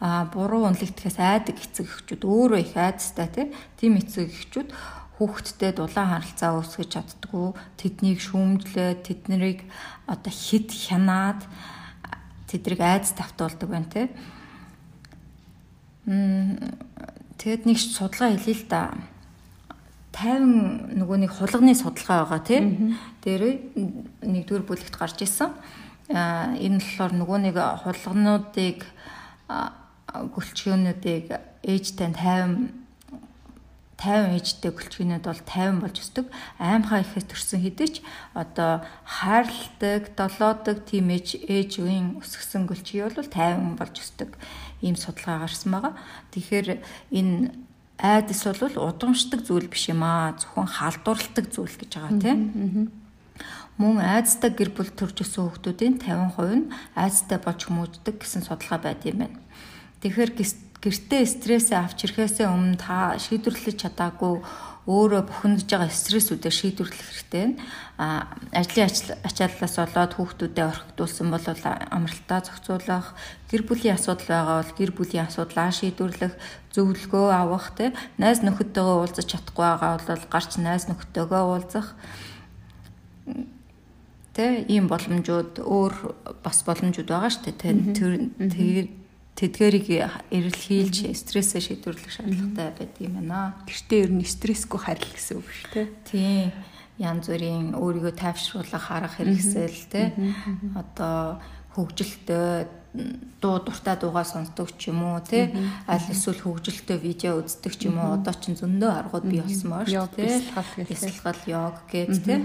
[0.00, 3.28] а буруу үнэлэгдэхээс айдаг эцэг эхчүүд өөрөө их айцтай
[3.76, 4.72] тийм эцэг эхчүүд
[5.20, 9.68] хүүхдтэй дулаан харилцаа үүсгэж чаддгүй тэднийг шүүмжлээ тэднийг
[10.08, 11.44] одоо хит хянаад
[12.50, 14.10] тэдрийг айдас тавтуулдаг байна те.
[16.10, 16.58] Мм
[17.38, 18.90] тэгэд нэг судалгаа хэлээ л да.
[20.10, 22.98] 50 нөгөө нэг хулганы судалгаа байгаа тийм.
[23.22, 23.62] Дээр
[24.26, 25.54] нэгдүгээр бүлэгт гарч исэн.
[26.10, 28.82] Аа энэ болохоор нөгөө нэг хулгануудыг
[30.10, 31.26] гөлчгөөнүүдийг
[31.62, 32.79] ээжтэй 50
[34.00, 36.26] 50 ээжтэй гөлчгийнүүд бол 50 болж өсдөг.
[36.56, 37.96] Аймхаа ихэд төрсэн хэдий ч
[38.32, 44.30] одоо хайрладаг, долоодог тийм ээж ээж үеийн өсгсөн гөлчгий бол 50 болж өсдөг.
[44.80, 45.94] Ийм судалгаа гарсан байгаа.
[46.32, 46.80] Тэгэхээр
[47.12, 47.52] энэ
[48.00, 50.32] айдас бол удамшдаг зүйл биш юм аа.
[50.32, 52.40] Зөвхөн халдварладаг зүйл гэж байгаа тийм.
[53.76, 59.04] Мөн айдастай гэр бүл төрж өссөн хүүхдүүдийн 50% нь айдастай болж хүмүүждэг гэсэн судалгаа байд
[59.08, 59.40] юм байна.
[60.04, 60.32] Тэгэхээр
[60.80, 64.40] гэртээ стрессээ авч ирэхээс өмнө та шийдвэрлэж чадаагүй
[64.88, 67.60] өөрөө бухимдж байгаа стрессүүдээр шийдвэрлэх хэрэгтэй байна.
[68.00, 68.06] А
[68.56, 68.88] ажлын
[69.28, 73.12] ачааллаас болоод хүүхдүүдэд орхигдуулсан бол амралтаа зохицуулах,
[73.52, 76.34] гэр бүлийн асуудал байгаа бол гэр бүлийн асуудлаа шийдвэрлэх,
[76.72, 81.88] зөвлөгөө авах, тэ найз нөхөдтэйгээ уулзах чадахгүй байгаа бол гарч найз нөхөдтэйгээ уулзах
[84.32, 85.94] тэ ийм боломжууд өөр
[86.40, 87.94] бас боломжууд байгаа шүү дээ.
[88.48, 88.99] Тэр
[89.38, 89.86] тэдгэрийг
[90.30, 93.54] эрэлхийлж стрессээ шийдвэрлэх шаардлагатай байдаг юм байна.
[93.64, 95.86] Гэртээ ер нь стрессгүй харил гэсэн үг шүү дээ.
[96.04, 96.52] Тийм
[97.00, 100.12] янз бүрийн өөрийгөө тайвшруулах арга хэрэгсэл те
[100.76, 101.40] одоо
[101.72, 102.68] хөгжилтэй
[103.40, 105.48] дуу дуртай дуугаа сонсдог ч юм уу тий.
[105.88, 109.88] Аль эсвэл хөгжилтэй видео үздэг ч юм уу одоо ч зөндөө аргууд бий болсон маа
[109.88, 110.44] шүү тий.
[110.84, 112.38] бясалгал йог гэд тий.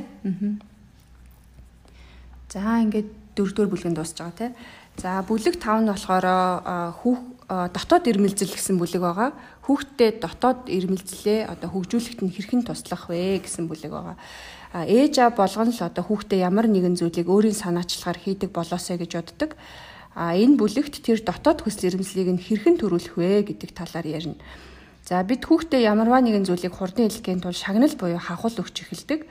[2.56, 4.52] за ингээд дөрөвдүгээр бүлгэнд дуусж байгаа тий
[5.02, 6.26] за бүлэг 5 нь болохоор
[7.00, 9.30] хүүх дотоод ирмэлзэл гэсэн бүлэг байгаа
[9.66, 14.18] хүүхдэд дотоод ирмэлзлээ одоо хөгжүүлэхэд нь хэрхэн туслах вэ гэсэн бүлэг байгаа
[14.84, 19.52] ээж аа болгоно л одоо хүүхдээ ямар нэгэн зүйлийг өөрийн санаачлагаар хийдэг болоосэй гэж боддог.
[20.16, 24.36] А энэ бүлэгт тэр дотоод хүсэл эрмэлзлийг нь хэрхэн төрүүлэх вэ гэдэг талаар ярина.
[25.08, 29.22] За бид хүүхдээ ямарваа нэгэн зүйлийг хурдан хэлэхийн тулд шагнал буюу хахуул өгч эхэлдэг.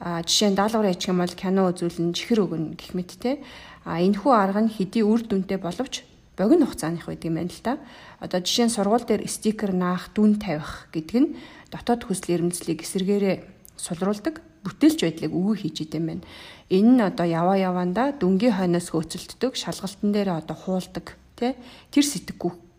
[0.00, 3.44] А жишээ нь даалгавар ячих юм бол кино үзүүлэн чихэр өгнө гэх мэт те.
[3.84, 6.04] А энэхүү арга нь хэдий үр дүнтэй боловч
[6.36, 7.78] богино хугацааных байдаг юм байна л та.
[8.20, 11.28] Одоо жишээ нь сургууль дээр стикер наах, дүн тавих гэдэг нь
[11.72, 13.36] дотоод хүсэл эрмэлзлийг эсэргээрээ
[13.76, 16.24] сулруулдаг бүтээлч байдлыг өвөө хийж идэм байна.
[16.68, 21.56] Энэ нь одоо яваа яваанда дүнгийн хойноос хөөцөлддөг, шалгалтын дээр одоо хуулдаг тий
[21.88, 22.36] тэр сэтг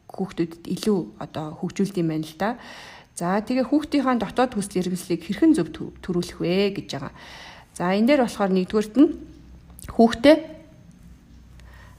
[0.10, 2.50] хүүхдүүдэд илүү одоо хөгжүүлд юм байна л да.
[3.18, 7.14] За тэгээ хүүхдийнхаа дотоод хүсэл эрмэлзлийг хэрхэн зөв төрүүлэх вэ гэж байгаа.
[7.74, 9.10] За энэ дээр болохоор нэгдүгüрт нь
[9.90, 10.36] хүүхдээ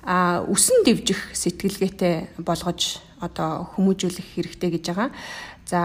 [0.03, 5.11] а үсэн дэвжих сэтгэлгээтэй болгож одоо хүмүүжүүлэх хэрэгтэй гэж байгаа.
[5.67, 5.81] За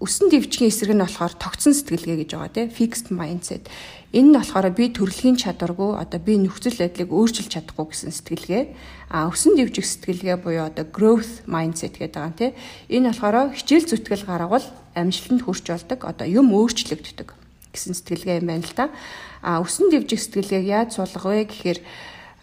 [0.00, 3.68] өсөн дэвжгийн эсрэг нь болохоор тогтсон сэтгэлгээ гэж байгаа тийм fixed mindset.
[4.16, 8.64] Энэ нь болохоор би төрөлхийн чадваргүй одоо би нөхцөл байдлыг өөрчилж чадахгүй гэсэн сэтгэлгээ.
[9.12, 12.52] А өсөн дэвжих сэтгэлгээ буюу одоо growth mindset гэдэг байгаа тийм.
[12.88, 17.28] Энэ болохоор хичээл зүтгэл гаргавал амжилтанд хүрч болдог одоо юм өөрчлөгддөг
[17.74, 18.86] гэсэн сэтгэлгээ юм байна л да.
[19.42, 21.78] А өсөн дэвжих сэтгэлгээг яаж суулгах вэ гэхээр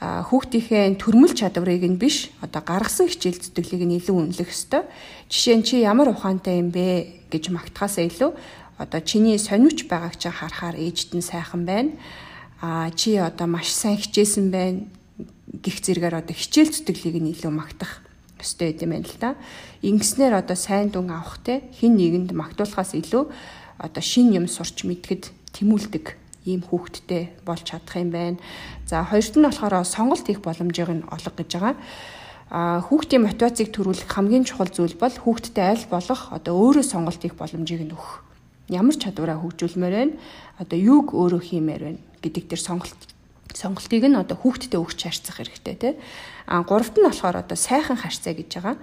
[0.02, 4.90] хүүхдийнхээ төрмөл чадварыг нь биш одоо гаргасан хичээл зүтгэлийг нь илүү үнэлэх ёстой.
[5.30, 8.34] Жишээ нь чи ямар ухаантай юм бэ гэж магтахаас илүү
[8.82, 11.94] одоо чиний сониуч байгааг чи харахаар ээжд нь сайхан байна.
[12.66, 14.90] А чи одоо маш сайн хичээсэн байна
[15.62, 18.02] гих зэрэгээр одоо хичээл зүтгэлийг нь илүү магтах
[18.42, 19.30] ёстой гэдэг юм байна л да.
[19.86, 23.30] Ингэснээр одоо сайн дүн авах те хин нэгэнд магтуулахаас илүү
[23.78, 28.38] одоо шин юм сурч мэдгэд тэмүүлдэг ийм хүүхдтэй болж чадах юм байна.
[28.90, 31.76] За хоёрт нь болохоор сонголт хийх боломжийг нь олго гэж байгаа.
[32.52, 37.40] А хүүхдийн мотивацийг төрүүлэх хамгийн чухал зүйл бол хүүхдтэй аль болох одоо өөрөө сонголт хийх
[37.40, 38.26] боломжийг нь өгөх.
[38.68, 40.16] Ямар чадвараа хөгжүүлмээр байна?
[40.60, 43.00] Одоо юуг өөрөө хиймээр байна гэдэг дээр сонголт
[43.56, 45.94] сонголтыг нь одоо хүүхдтэй өгч харьцах хэрэгтэй тий.
[46.48, 48.76] А гуравт нь болохоор одоо сайхан харьцаа гэж байгаа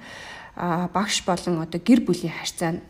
[0.59, 2.83] багш болон одоо гэр бүлийн харьцаа нь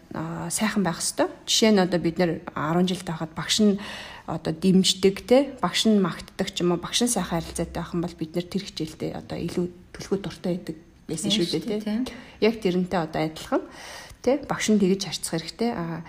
[0.49, 1.29] сайхан байх хэвээр.
[1.45, 3.77] Жишээ нь одоо бид нэр 10 жил тахад багш нь
[4.25, 8.01] одоо дэмждэг те багш нь магтдаг ч юм уу багш нь сайхан харилцаатай байх юм
[8.01, 12.17] бол бид нэр тэр хичээлдээ одоо илүү төлхөө дуртай байдаг байсан шүү дээ те.
[12.41, 13.63] Яг тэрнтэй одоо адилхан
[14.25, 15.71] те багш нь тэгж харьцах хэрэгтэй.
[15.77, 16.01] А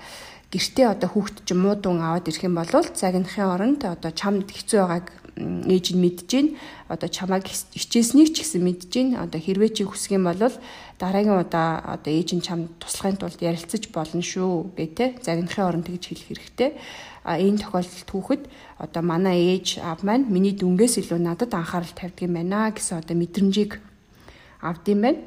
[0.55, 4.79] гэртээ одоо хүүхд ч муу дүн аваад ирэх юм бол цагийнхын оронд одоо чамд хэцүү
[4.79, 5.07] байгааг
[5.39, 6.47] ээж нь мэдж гин
[6.91, 10.51] одоо чамайг хичээснийг ч гэсэн мэдж гин одоо хэрвээ чи хүсэх юм бол
[10.99, 16.03] дараагийн удаа одоо ээж нь чамд туслахын тулд ярилцаж болно шүү гэдэг загнахын оронд тэгж
[16.11, 16.71] хэлэх хэрэгтэй
[17.23, 18.43] а энэ тохиолдолд хүүхэд
[18.83, 23.15] одоо манай ээж аав маань миний дүнгээс илүү надад анхаарал тавьдаг юм байна гэсэн одоо
[23.15, 23.79] мэдрэмжийг
[24.61, 25.21] авдсан байна.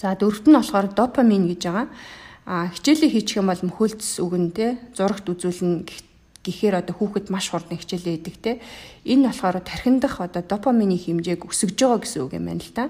[0.00, 1.88] За дөрөвт нь болохоор допамин гэж байгаа.
[2.46, 5.84] А хичээлээ хийчих юм бол мөхөлдс үгэн те зурагт үзүүлнэ
[6.44, 8.52] гэхээр одоо хүүхэд маш хурдан хичээлээ хийдэг те.
[9.04, 12.84] Энэ болохоор тархиндах одоо допамины хэмжээг өсгөж байгаа гэсэн үг юм байна л та.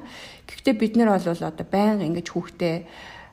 [0.46, 2.76] Гэхдээ бид нар бол одоо байнга ингэж хүүхдээ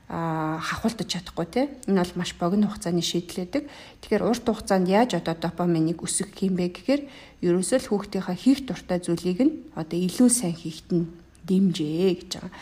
[0.06, 3.66] а хахуулдаж чадахгүй те энэ бол маш богино хугацааны шийдэл байдаг.
[4.06, 7.02] Тэгэхээр урт хугацаанд яаж одоо допаминыг өсгөх юм бэ гэхээр
[7.42, 11.10] ерөөсөө л хүүхдийнхаа хийх дуртай зүйлийг нь одоо илүү сайн хийхэд нь
[11.42, 12.52] дэмжээ гэж байгаа.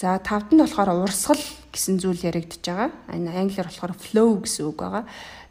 [0.00, 2.92] За тавд нь болохоор урсгал гэсэн зүйл яригдж байгаа.
[3.12, 5.04] Энэ англиар болохоор flow гэсэн үг байгаа.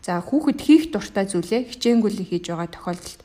[0.05, 3.21] За хүүхэд хийх дуртай зүйлээ хичээнгүйлээ хийж байгаа тохиолдолд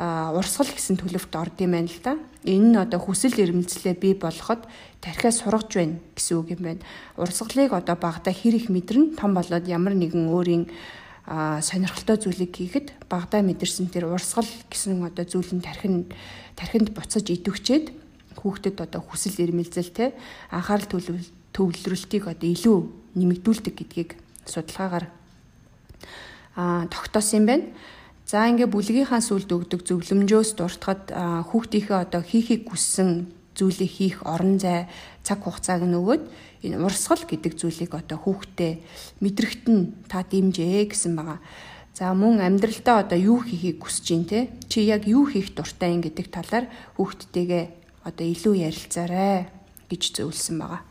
[0.00, 2.16] урсгал гэсэн төлөвт орд юм байна л да.
[2.40, 4.64] Энэ нь одоо хүсэл эрмэлзлээ бий болгоход
[5.04, 6.80] тархиа сургаж байна гэсэн үг юм байна.
[7.20, 10.64] Урсгалыг одоо багада хэр их мэдэрнэ том болоод ямар нэгэн өөрийн
[11.60, 16.16] сонирхолтой зүйлийг хийхэд багада мэдэрсэн тэр урсгал гэсэн одоо зүйл нь тархинд
[16.56, 17.92] тархинд буцаж идэвчээд
[18.40, 20.16] хүүхдэд одоо хүсэл эрмэлзэл те
[20.48, 20.88] анхаарал
[21.52, 22.78] төвлөрөлтийг одоо илүү
[23.20, 24.10] нэмэгдүүлдэг гэдгийг
[24.48, 25.25] судалгаагаар
[26.56, 27.66] тогтоосон юм байна.
[28.26, 31.14] За ингээ бүлгийнхаа сүлд өгдөг зөвлөмжөөс дуртахад
[31.52, 34.90] хүүхдийнхээ одоо хийхийг хүссэн зүйлийг хийх орон зай
[35.22, 36.22] цаг хугацааг нь өгөөд
[36.66, 38.72] энэ урсгал гэдэг зүйлийг одоо хүүхдээ
[39.22, 41.38] мэдрэгт нь та дэмжээ гэсэн байгаа.
[41.96, 46.04] За мөн амьдралдаа одоо юу хийхийг хүсэж чинь те чи яг юу хийх дуртай юм
[46.04, 46.66] гэдэг талаар
[47.00, 47.64] хүүхдтэйгээ
[48.04, 49.48] одоо илүү ярилцаарай
[49.88, 50.82] гэж зөвлөсөн байгаа.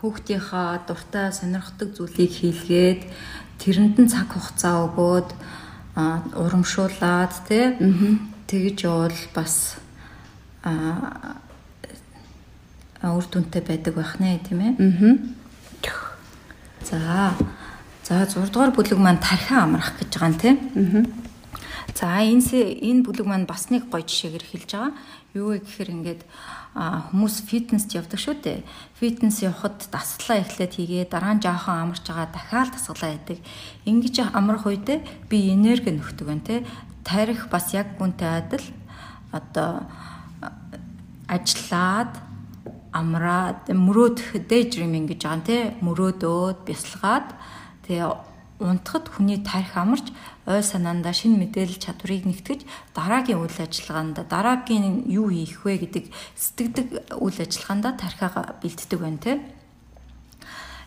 [0.00, 3.02] Хүүхдийнхаа дуртай сонирхдаг зүйлийг хийлгээд
[3.62, 5.28] тэрэнд нь цаг хугацаа өгөөд
[5.94, 7.78] 啊 урамшуулад тий
[8.50, 9.78] тэгж явал бас
[10.66, 11.38] аа
[13.02, 14.72] үр дүнтэй байдаг байх нэ тийм ээ.
[14.78, 15.14] Аа.
[16.82, 17.34] За.
[18.02, 20.56] За 6 дугаар бүлэг маань тархиа амрах гэж байгаа юм тийм.
[20.74, 21.06] Аа.
[21.94, 24.92] За энэ энэ бүлэг маань бас нэг гоё жишээгээр хэлж байгаа.
[25.32, 26.22] Юу вэ гэхээр ингээд
[26.76, 28.60] хүмүүс фитнест явдаг шүү дээ.
[29.00, 33.38] Фитнес явхад дасгалаа эхлээд хийгээ дараа нь жоохон амарч байгаа дахиад дасгалаа хийдэг.
[33.88, 35.00] Ингэж амрах үедээ
[35.32, 36.56] би энерги нөхдөг байна те.
[37.00, 38.66] Тарих бас яг гүнтэй адил
[39.32, 39.88] одоо
[41.32, 42.12] ажиллаад
[42.92, 45.58] амраад мөрөөдөх daydreaming гэж байгаа те.
[45.80, 47.28] Мөрөөдөөд бясалгаад
[47.88, 48.31] тэгээ
[48.62, 50.14] унтахад хүний тарих амарч
[50.46, 52.60] ой санаандаа шинэ мэдээлэл чадварыг нэгтгэж
[52.94, 56.86] дараагийн үйл ажиллагаанд дараагийн юу хийх вэ гэдэг сэтгэдэг
[57.18, 59.32] үйл ажиллагаанд тархигаа бэлддэг байна те.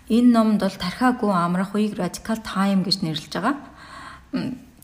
[0.09, 3.55] Энэ номд бол тархиагүй амрах үеийг radical time гэж нэрлэж байгаа.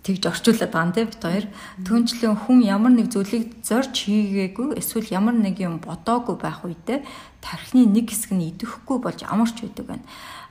[0.01, 1.45] Тэгж орчуулад байгаа те бит хоёр.
[1.85, 7.05] Түүнчлэн хүн ямар нэг зүйлийг зорж хийгээгүй эсвэл ямар нэг юм бодоогүй байх үедээ
[7.37, 10.05] тархины нэг хэсэг нь идэхгүй болж амарч байдаг байна.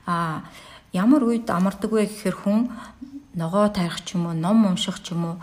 [0.06, 0.46] Аа
[0.92, 2.70] ямар үед амардаг вэ гэхээр хүн
[3.34, 5.36] ногоо тарих ч юм уу, ном унших ч юм уу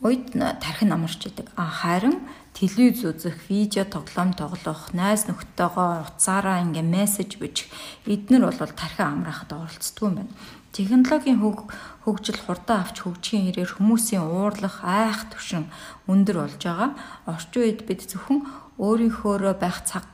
[0.00, 1.52] үед тарих нь амарч идэг.
[1.56, 2.20] А харин
[2.56, 7.68] телевиз үзэх, видео тоглоом тоглох, найз нөхдөйгөө утсаараа ингээ мессеж бичих
[8.08, 10.32] эднэр бол тархиа амраахад оролцдог юм байна.
[10.72, 11.72] Технологийн хөг
[12.04, 15.68] хөгжил хурдан авч хөгжихийн хэрээр хүмүүсийн уурлах, айх түвшин
[16.08, 16.90] өндөр болж байгаа.
[17.24, 18.44] Орчин үед бид зөвхөн
[18.76, 20.04] өөрийнхөөрөө байх цаг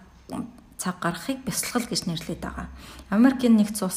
[0.78, 2.66] цаг гаргахыг бясалгал гэж нэрлэдэг байгаа.
[3.12, 3.92] Америкийн нэгдсэн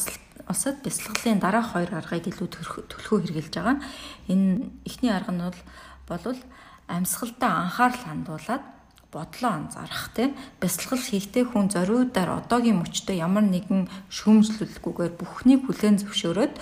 [0.46, 3.80] улсад бясалгалын дараах хоёр аргыг илүү төлхөө хэрэгжилж байгаа.
[4.28, 5.60] Энэ эхний арга нь бол
[6.06, 6.40] болвол
[6.86, 8.64] амьсгалдаа анхаарал хандуулад
[9.10, 16.54] бодлоо анзаарах тийм бясалгал хийхдээ хүн зориудаар одоогийн мөчтөө ямар нэгэн шүүмжлүүлгүйгээр бүхнийг хүлээн зөвшөөрөөд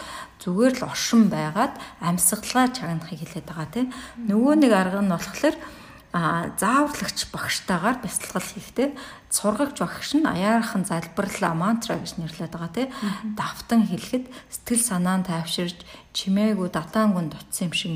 [0.42, 3.88] зүгээр л оршин байгаад амьсгалаа чагнахыг хэлээд байгаа тийм
[4.30, 5.56] нөгөө нэг арга нь болохоор
[6.14, 8.94] зааварлагч багштайгаар бясалгал хийхдээ
[9.34, 12.86] сургагч багш нь аяархан залбирлаа мантра гэж нэрлэдэг байгаа тий.
[13.34, 15.82] Давтан хэлэхэд сэтгэл санаа нь тайвширж
[16.14, 17.90] чимээгүй датаангунд утсан юм шиг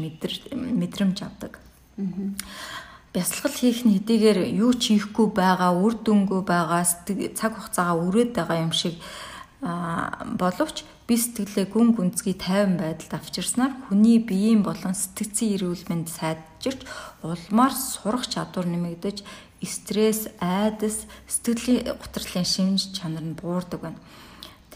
[0.50, 1.62] мэдрэмж авдаг.
[3.14, 6.82] Бясалгал хийх нь хэдийгээр юу ч хийхгүй байгаа, үр дүнгүй байгаа,
[7.38, 8.98] цаг хугацаагаа өрөөд байгаа юм шиг
[9.62, 16.84] боловч би сэтгэлээ гүн гүнзгий тайван байдалд авчирснаар хүний биеийн болон сэтгцийн эрүүл мэнд сайжирч
[17.24, 19.24] улмаар сурах чадвар нэмэгдэж
[19.64, 24.00] стресс, айдас, сэтгэлийн гутралын шинж чанар нь буурдаг байна.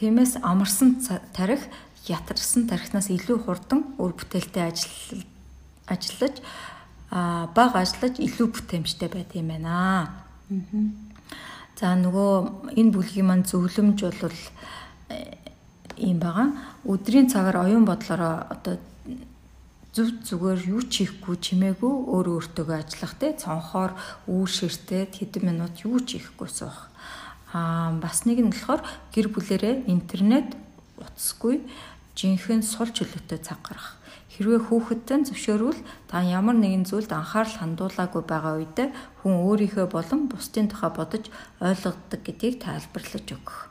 [0.00, 1.04] Тиймээс амарсан
[1.36, 1.68] тарих
[2.08, 5.22] ятарсан тарихнаас илүү хурдан үр бүтээлтэй ажил
[5.86, 6.40] ажиллаж
[7.12, 10.10] баг ажиллаж илүү бүтээмжтэй байт юм байна.
[11.78, 14.38] За нөгөө энэ бүлгийн маань зөвлөмж бол
[16.02, 16.48] юм байгаа.
[16.84, 18.78] Өдрийн цагаар оюун бодлороо одоо
[19.92, 23.92] зүв зүгээр юу ч хийхгүй чимээгүй өөр өөртөөгөө ажиллах те цонхоор
[24.24, 26.88] үүр ширтээ хэдэн минут юу ч хийхгүй суух.
[27.52, 28.80] Аа бас нэг нь болохоор
[29.12, 30.56] гэр бүлэрээ интернет
[30.96, 31.60] утасгүй
[32.16, 34.00] жинхэнэ сул чөлөөтэй цаг гаргах.
[34.32, 38.78] Хэрвээ хүүхэдтэй зөвшөөрвөл та ямар нэгэн зүйлд анхаарал хандуулаагүй байгаа үед
[39.20, 41.28] хүн өөрийнхөө болон бусдын тухай бодож
[41.60, 43.68] ойлгодог гэдгийг тайлбарлаж өгөх.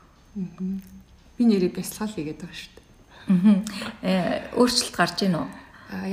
[1.42, 2.86] Би нэрээ бясалгал хийгээд байгаа шүү дээ.
[3.34, 3.58] Аа.
[4.06, 4.14] Э
[4.62, 5.50] өөрчлөлт гарч ийн үү?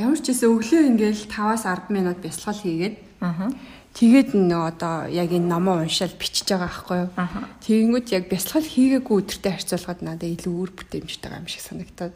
[0.00, 3.50] Ямар ч гэсэн өглөө ингээл 5-аас 10 минут бясалгал хийгээд Аа.
[3.98, 7.10] Тэгээд нөө одоо яг энэ номоо уншаад бичиж байгаа байхгүй юу?
[7.66, 12.14] Тэгэнгүүт яг бясалгал хийгээгүй өдөртэй харьцуулахад надад илүү үр бүтээмжтэй байгаа юм шиг санагтаад.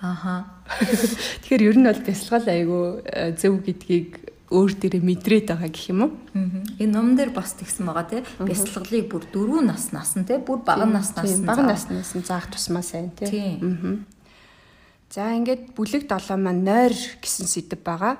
[0.00, 0.48] Аха.
[1.44, 6.00] Тэгэхээр ер нь бол бясалгал айгүй э, зөв гэдгийг өөр дээрээ мэдрээд байгаа гэх юм
[6.10, 6.12] уу?
[6.82, 8.20] Энэ ном дээр бас тэгсэн байгаа тий.
[8.42, 10.42] Бясалгалыг бүр дөрвөн нас насан тий.
[10.42, 13.54] Бүр бага наснаас нь бага наснаас нь заах тусмаа сайн тий.
[15.10, 18.18] За ингээд бүлэг 7 маань нойр гэсэн сэдв байгаа.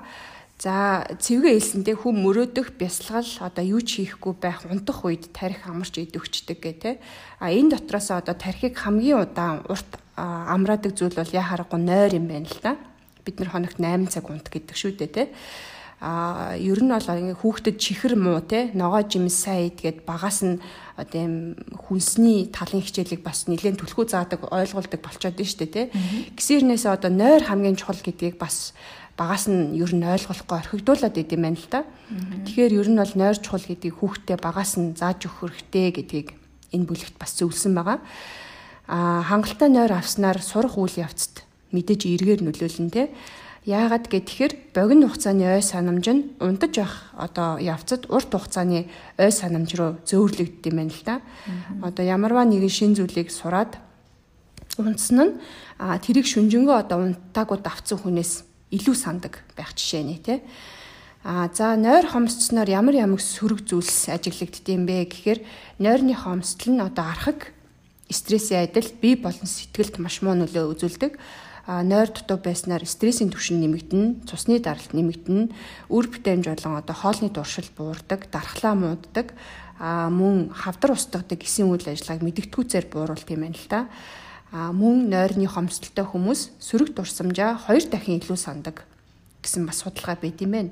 [0.55, 5.99] За цэвгээ хэлсэндээ хүн мөрөөдөх бясалгал одоо юу ч хийхгүй байх унтах үед тарих амарч
[5.99, 6.91] идэвчдэг гэ тэ.
[7.43, 12.31] А энэ дотроос одоо тарихыг хамгийн удаан урт амраадаг зүйл бол яа харахгүй нойр юм
[12.31, 12.79] байна л та.
[13.25, 15.23] Бид нар хоногт 8 цаг унт гэдэг шүү дээ тэ
[16.01, 18.73] а ер нь бол ингээ хүүхдэд чихэр муу те?
[18.73, 20.57] Ногоо жимс сайн идгээд багаас нь
[20.97, 21.35] одоо юм
[21.77, 25.81] хүнсний талын хичээлийг бас нэлээд түлхүү заадаг ойлгуулдаг болчоод нь штэ те?
[26.33, 28.73] Гисэрнээс одоо нойр хамгийн чухал гэдгийг бас
[29.13, 31.85] багаас нь ер нь ойлгохгүй орхигдуулаад идэм байна л та.
[32.49, 36.27] Тэгэхээр ер нь бол нойр чухал гэдгийг хүүхдэд багаас нь зааж өгөх хэрэгтэй гэдгийг
[36.73, 38.01] энэ бүлэгт бас зөвлөсөн байгаа.
[38.89, 43.13] А хангалттай нойр авснаар сурах үйл явцад мэдээж эргээр нөлөөлнө те
[43.61, 48.89] Яагаад гэхээр богино хугацааны ой санамж нь унтаж явах одоо явцад урт хугацааны
[49.21, 51.21] ой санамж руу зөөвөрлөгддөг юм байна л да.
[51.85, 53.77] Одоо ямарваа нэгэн шин зүйлийг сураад
[54.81, 55.33] унтсан нь
[55.77, 60.39] тэрийг шүнжэнгөө одоо унтаагүй давцсан хүнээс илүү сандаг байх жишээ нэ тий.
[61.21, 65.39] А за нойр хомсцсноор ямар ямар сөрөг зүйлс ажиглагддсан бэ гэхээр
[65.77, 67.53] нойрны хомсдол нь одоо архаг
[68.09, 71.13] стрессийн адил бие болон сэтгэлд маш муу нөлөө үзүүлдэг.
[71.71, 75.47] Нойр дутуу байснаар стрессийн түвшин нэмэгдэнэ, цусны даралт нэмэгдэнэ,
[75.87, 79.31] үр бүтээмж болон одоо хоолны дуршил буурдаг, дархлаа мууддаг,
[79.79, 83.87] мөн хавдар устгадаг гэсэн үйл ажиллагааг мэдгэдэггүйцээр бууруулт юм байна л да.
[84.51, 88.83] Мөн нойрны хомсдолтой хүмүүс сөрөг дурсамжаа хоёр дахин илүү сандаг
[89.39, 90.71] гэсэн бас судалгаа байд юм байна.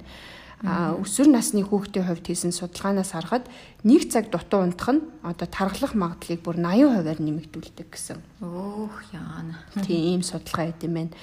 [0.63, 3.47] А өсвөр насны хүүхдийн хувьд хийсэн судалгаанаас харахад
[3.87, 8.19] нэг цаг дутуу унтах нь одоо тархлах магадлалыг бүр 80%-аар нэмэгдүүлдэг гэсэн.
[8.43, 9.63] Өөх яана.
[9.87, 11.15] Тийм судалгаа байд юм байна.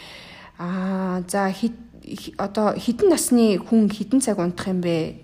[0.57, 1.53] Аа за
[2.41, 5.21] одоо хідэн насны хүн хідэн цаг унтах юм бэ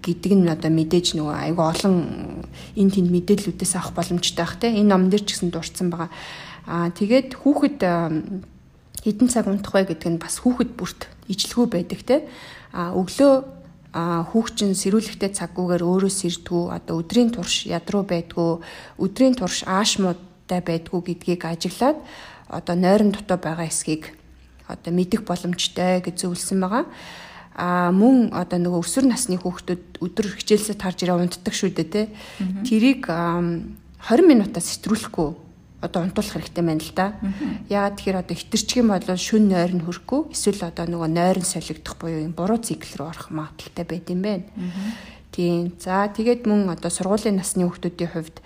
[0.00, 1.96] гэдэг нь одоо мэдээж нөгөө айгүй олон
[2.80, 6.08] энэ тэнд мэдээллүүдээс авах боломжтой бах те энэ ном дээр ч гэсэн дурдсан байгаа.
[6.64, 7.84] Аа тэгээд хүүхэд
[9.04, 12.16] хідэн цаг унтах вэ гэдэг нь бас хүүхэд бүрт ижлэггүй байдаг те
[12.72, 13.34] өглөө
[13.94, 18.60] хүүхчин сэрүүлэгтэй цаггүйгээр өөрөө сэрдгүү одоо өдрийн турш ядруу байдгүй
[19.00, 21.96] өдрийн турш аашмуудтай байдгүй гэдгийг ажиглаад
[22.52, 24.12] одоо нойрон дотоо байгаа эсхийг
[24.68, 26.84] одоо мэдэх боломжтой гэж зөвлөсөн байгаа.
[27.58, 32.02] А мөн одоо нөгөө өсвөр насны хүүхдүүд өдөр хичээлсэд харж ирээ унтдаг шүү дээ те.
[32.62, 35.47] Тэрийг 20 минутаас сэтрүүлэхгүй
[35.80, 37.14] одоо унтуулах хэрэгтэй байна л да.
[37.70, 41.46] Яагаад тэгэхээр одоо хитэрчих юм бол шүн нойр нь хөрөхгүй эсвэл одоо нөгөө нойр нь
[41.46, 44.46] солигдох буюу юм буруу цикл рүү орох магадaltaй байд юм байна.
[45.30, 45.70] Тийм.
[45.78, 48.42] За тэгээд мөн одоо сургуулийн насны хүүхдүүдийн хувьд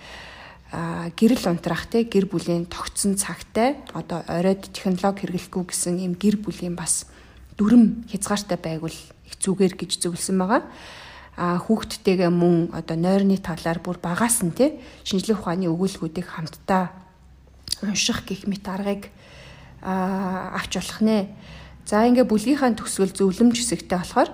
[1.17, 6.77] гэрэл унтраах те гэр бүлийн тогтсон цагтай одоо оройд технологи хэрэглэхгүй гэсэн юм гэр бүлийн
[6.77, 7.09] бас
[7.57, 10.61] дүрм хязгаартай байгуул их зүгээр гэж зөвлөсөн байгаа.
[11.33, 17.02] А хүүхдтэйгээ мөн одоо нойрны талаар бүр багаас нь те шинжлэх ухааны өгүүлбэрүүдийг хамтдаа
[17.83, 19.11] унших гих мэт аргыг
[19.83, 21.27] авч болох нэ.
[21.85, 24.31] За ингээ бүлгийнхаа төсвөл зөвлөмж хэсэгтэй болохоор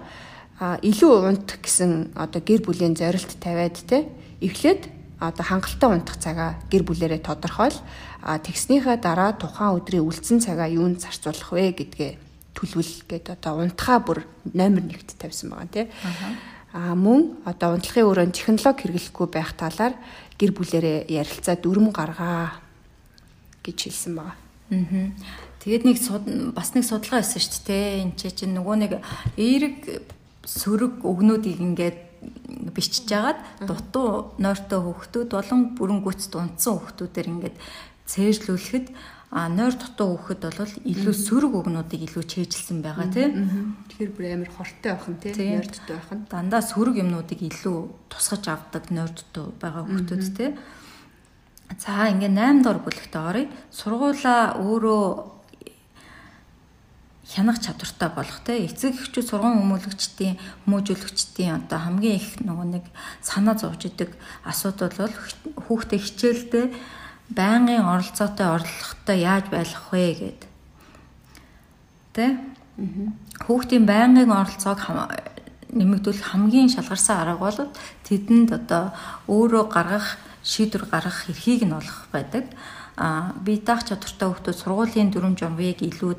[0.86, 4.06] илүү унт гэсэн одоо гэр бүлийн зорилт тавиад те
[4.38, 7.76] эхлээд одоо хангалттай унтах цагаа гэр бүлэрээ тодорхойл
[8.22, 12.12] тэгснийхаа дараа тухайн өдрийн үлдсэн цагаа юунд зарцуулах вэ гэдгээ
[12.56, 14.20] төлөвл гээд одоо унтахаа бүр
[14.52, 15.88] номер 1-т тавьсан байгаа тий.
[16.76, 19.96] Аа мөн одоо унтлахын өрөөнд технологи хэрэглэхгүй байх талаар
[20.38, 22.60] гэр бүлэрээ ярилцаа дүрм гаргаа
[23.64, 24.38] гэж хэлсэн байгаа.
[24.70, 25.12] Аа.
[25.60, 25.98] Тэгээд нэг
[26.54, 28.02] бас нэг судалгаа байсан шүү дээ.
[28.06, 28.92] Энд чинь нөгөө нэг
[29.36, 29.78] эерэг
[30.46, 32.00] сөрөг өгнүүдийг ингээд
[32.74, 37.58] бичиж жагаад дутуу нойртой хүүхдүүд болон бүрэн гүцэд унтсан хүүхдүүдээр ингээд
[38.10, 38.88] цээжлүүлэхэд
[39.32, 43.78] а нойр дутуу хүүхэд бол илүү сөрөг өгнүүдийг илүү чэйжилсэн байгаа тийм.
[43.86, 46.26] Тэгэхээр бүр амар хортой байх нь тийм нойр дутуу байх нь.
[46.34, 47.78] Дандаа сөрөг юмнуудыг илүү
[48.10, 50.58] тусгаж авдаг нойр дутуу байгаа хүүхдүүд тийм.
[51.78, 53.52] За ингээ 8 дор бүлэгтээ оръё.
[53.70, 55.06] Сургуулаа өөрөө
[57.30, 62.86] хянах чадвартай болох те эцэг эхчүүд сургууль хүмүүлэгчдийн хүмүүжүүлэгчдийн одоо хамгийн их нөгөө нэг
[63.22, 65.14] санаа зовж идэг асуудал бол
[65.70, 66.66] хүүхдээ хичээлдээ
[67.30, 70.42] байнгын оролцоотой орлохтой яаж байх вэ гэд.
[72.18, 72.34] Тэ?
[73.46, 74.82] Хүүхдийн байнгын оролцоог
[75.70, 77.60] нэмэгдүүлэх хамгийн шалгарсан арга бол
[78.10, 78.90] тэдэнд одоо
[79.30, 82.46] өөрөө гаргах шийдвэр гаргах эрхийг нь олох байдаг.
[82.98, 86.14] А би даах чадвартай хүмүүс сургуулийн дүрм жамвыг илүү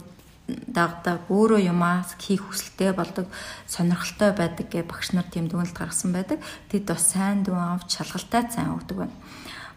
[0.66, 3.26] дагдаг өөрөө юмаа хийх хүсэлтэй болдог
[3.68, 6.38] сонирхолтой байдаг гэ багш нар тийм дүгнэлт гаргасан байдаг.
[6.68, 9.16] Тэд бас сайн дүн авч шалгалтай сайн өгдөг байна.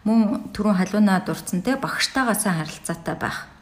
[0.03, 3.52] Мөн түрүүн халуунаа дурдсан те багштайгаа сайн харилцаатай байх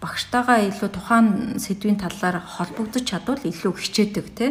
[0.00, 1.28] багштайгаа илүү тухайн
[1.60, 4.50] сэдвийн талаар холбогдож чадвал илүү хичээдэг тий.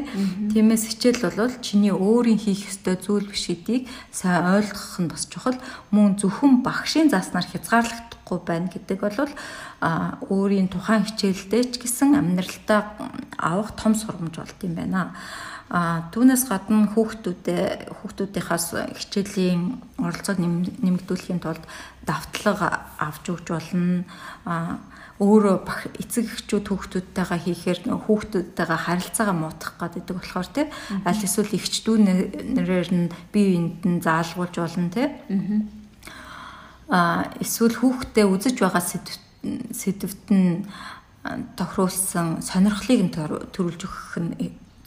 [0.53, 5.57] Тиймээс хичээл бол чиний өөрийн хийх ёстой зүйл биш гэдгийг сайн ойлгох нь бас чухал.
[5.89, 9.33] Мөн зөвхөн багшийн зааснаар хязгаарлагдахгүй байна гэдэг бол
[10.29, 12.81] өөрийн тухайн хичээлдээ ч гэсэн амьдралтаа
[13.41, 15.17] авах том сургамж болт юм байна.
[15.69, 21.61] А түүнээс гадна хүүхдүүдээ хүүхдүүдийнхаас хичээлийн оролцоог нэмэгдүүлэхийн тулд
[22.09, 24.01] давтлага авч өгч болно.
[24.49, 24.81] А
[25.19, 25.55] өөрөө
[25.99, 30.65] эцэг эхчүүд хүүхдүүдтэйгээ хийхээр хүүхдүүдтэйгээ харилцаагаа муутгах гэдэг болохоор тий
[31.03, 35.07] аль эсвэл эхчдүүнээр нь бие биенд нь заалгуулж болно тий
[36.87, 40.63] а эсвэл хүүхдээ үзэж байгаа сэдвт нь
[41.59, 43.13] тохируулсан сонирхлыг нь
[43.51, 44.33] төрүүлж өгөх нь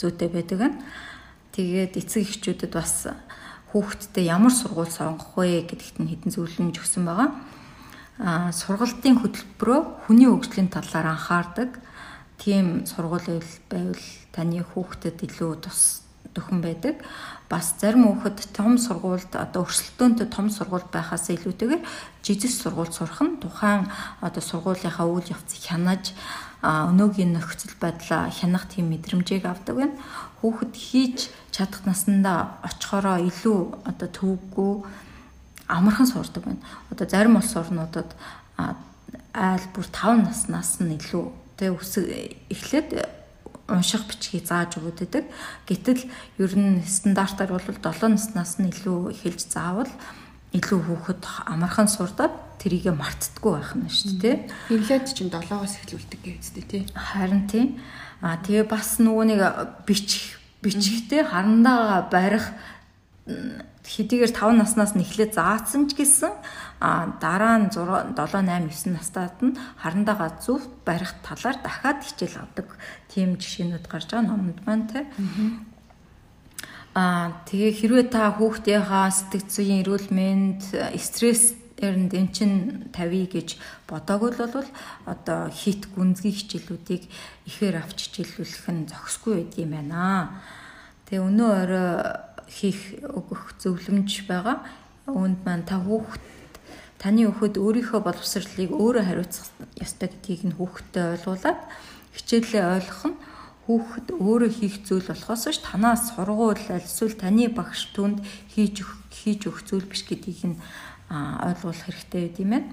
[0.03, 0.77] зүйтэй байдаг нь.
[1.55, 3.07] Тэгээд эцэг эхчүүдэд бас
[3.71, 7.31] хүүхдтэй ямар сургууль сонгох вэ гэдэгт нь хэдэн зөвлөмж өгсөн байгаа.
[8.53, 11.81] Сургалтын хөтөлбөрөө хүний хөгжлийн талаар анхаардаг.
[12.43, 13.41] Тийм сургууль
[13.71, 16.03] байвал таны хүүхдэд илүү тус
[16.35, 17.01] төхөн байдаг.
[17.49, 21.83] Бас зарим хүүхэд том сургуульд одоо өрсөлдөөнтэй том сургууль байхаас илүүтэйгээр
[22.25, 23.89] жижиг сургууль сурах нь тухайн
[24.25, 26.17] одоо сургуулийнхаа үйл явцыг хянаж
[26.63, 29.99] өнөөгийн нөхцөл байдлаа хянах тийм мэдрэмжийг авдаг байна.
[30.39, 31.19] Хүүхэд хийж
[31.51, 34.73] чадах наснда очихороо илүү одоо төвгүй
[35.67, 36.63] амархан сурдаг байна.
[36.95, 38.15] Одоо зарим улс орнуудад
[39.35, 41.25] айл бүр 5 наснаас нь илүү
[41.59, 42.07] тэг өсөг
[42.47, 42.89] эхлээд
[43.67, 45.25] унших бичгийг зааж өгöd байдаг.
[45.67, 46.07] Гэтэл
[46.39, 49.91] ер нь стандартаар бол 7 наснаас нь илүү эхэлж заавал
[50.53, 52.33] илүү хүүхэд амархан сурдаад
[52.63, 54.37] тэрийгэ мартдаггүй байх нь шүү дээ.
[54.71, 56.83] Инлээд чинь 7-оос эхлүүлдэг гэвчтэй тий.
[56.95, 57.75] Харин тий.
[58.23, 59.41] А тэгээ бас нөгөө нэг
[59.83, 62.55] бичих бичихтэй харандаа барих
[63.27, 66.31] хэдийгээр 5 наснаас нь эхлээд заасан ч гэсэн
[66.79, 72.47] а дараа нь 6 7 8 9 настайд нь харандаага зүв барих талаар дахиад хичээл
[72.47, 72.79] авдаг
[73.11, 75.01] тийм жишээнүүд гарч байгаа номонд байна те.
[76.95, 80.63] Аа тэгээ хэрвээ та хүүхдийнхаа сэтгц зүйн эрүүл мэнд
[80.99, 82.53] стресс эрэнд эн чин
[82.95, 83.59] тавья гэж
[83.91, 84.69] бодоагүй бол
[85.07, 87.11] одоо хит гүнзгий хичээлүүдийг
[87.51, 90.41] ихээр авч хичээлүүлэх нь зохисгүй байд юм байна.
[91.11, 91.91] Тэгээ өнөө орой
[92.47, 94.63] хийх өгөх зөвлөмж байгаа.
[95.11, 96.23] Үүнд маань та хүүхд
[97.03, 99.51] таны хүүхэд өөрийнхөө боловсролыг өөрөө хариуцах
[99.83, 101.61] ёстой гэдгийг нь хүүхдэд ойлгуулад
[102.15, 103.19] хичээлээ ойлгох нь
[103.67, 108.23] хүүхэд өөрөө хийх зүйл болохоос ш танаас сургууль эсвэл таны багш түнд
[108.55, 110.61] хийж хийж өгөх зүйл биш гэдгийг нь
[111.13, 112.71] ойлгуулах хэрэгтэй байд юм байна.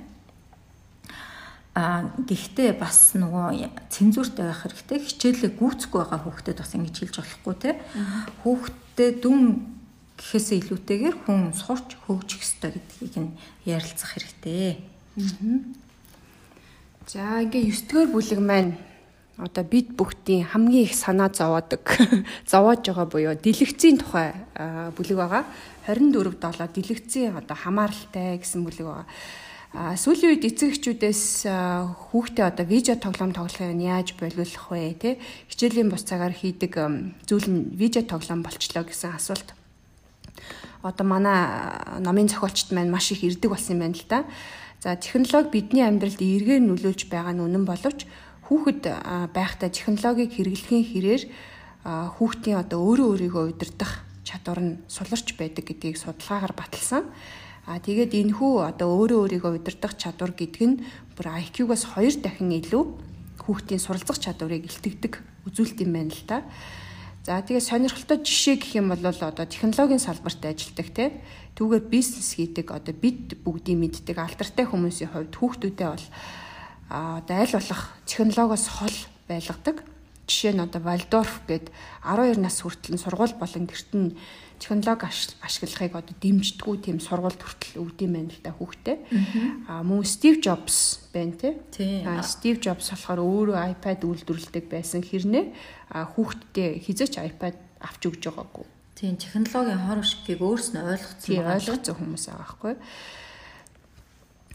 [1.76, 5.00] А гэхдээ бас нөгөө цензуртай байх хэрэгтэй.
[5.00, 7.72] Хичээлээ гүйцэхгүй байгаа хүүхдэд бас ингэж хэлж болохгүй те.
[8.44, 9.44] Хүүхдэд дүн
[10.20, 13.32] гэхээсээ илүүтэйгээр хүн сурч хөгжих ёстой гэдгийг нь
[13.64, 14.84] ярилцах хэрэгтэй.
[17.08, 18.74] За ингээ 9 дугаар бүлэг маань
[19.40, 21.88] одоо бид бүгдийн хамгийн их санаа зовоодаг
[22.52, 24.36] зовоож байгаа буюу дэлгэцийн тухай
[25.00, 25.44] бүлэг байгаа.
[25.90, 29.08] 24 7 дэлгэцийн одоо хамааралтай гэсэн бүлэг байгаа.
[29.70, 35.10] А сүүлийн үед эцэг эхчүүдээс хүүхдээ одоо видео тоглоом тоглохыг нь яаж болиулах вэ те
[35.50, 36.74] хичээлийн бус цагаар хийдэг
[37.26, 39.54] зүйл нь видео тоглоом болчлоо гэсэн асуулт.
[40.82, 44.26] Одоо манай номын зохиолчт маань маш их ирдэг болсон юм байна л да.
[44.82, 48.10] За технологи бидний амьдралд эргээр нөлөөлж байгаа нь үнэн боловч
[48.50, 48.90] хүүхэд
[49.38, 51.24] байхдаа технологиг хэрэглэхийн хэрээр
[52.18, 57.10] хүүхдийн одоо өөрөө өөрийгөө удирдах чадвар нь суларч байдаг гэдгийг судалгаагаар баталсан.
[57.66, 60.82] А тэгээд энэхүү одоо өөрөө өөрийгөө удирдах чадвар гэдэг нь
[61.18, 62.84] бүр IQ-гаас 2 дахин илүү
[63.42, 65.14] хүүхдийн суралцах чадварыг илтгэдэг
[65.50, 66.46] үзүүлэлт юм байна л да.
[67.26, 71.06] За тэгээд сонирхолтой жишээ гэх юм бол одоо технологийн салбарт ажилладаг те
[71.58, 76.08] түүгээр бизнес хийдэг одоо бид бүгдийн мэддэг алдартай хүмүүсийн хувьд хүүхдүүдээ бол
[76.90, 79.78] одоо аль болох технологиос хол байлгадаг.
[80.30, 81.74] Жишээ нь одоо Вальдорф гээд
[82.06, 84.14] 12 нас хүртэл нь сургууль болон гэрт нь
[84.62, 85.10] технологи
[85.42, 88.98] ашиглахыг одоо дэмждэггүй тийм сургуульд хүртэл өгд юм байна л да хүүхдээ.
[89.66, 92.06] Аа мөн Стив Джобс байна тий.
[92.06, 95.50] Аа Стив Джобс болохоор өөрөө iPad үйлдвэрлэдэг байсан хэрнээ
[96.14, 98.68] хүүхдтэй хизээч iPad авч өгж байгаагүй.
[99.00, 101.40] Тийм технологийн хор шиггийг өөрснөө ойлгоцсон.
[101.40, 102.76] Ойлгоцсон хүмүүс байгаа байхгүй.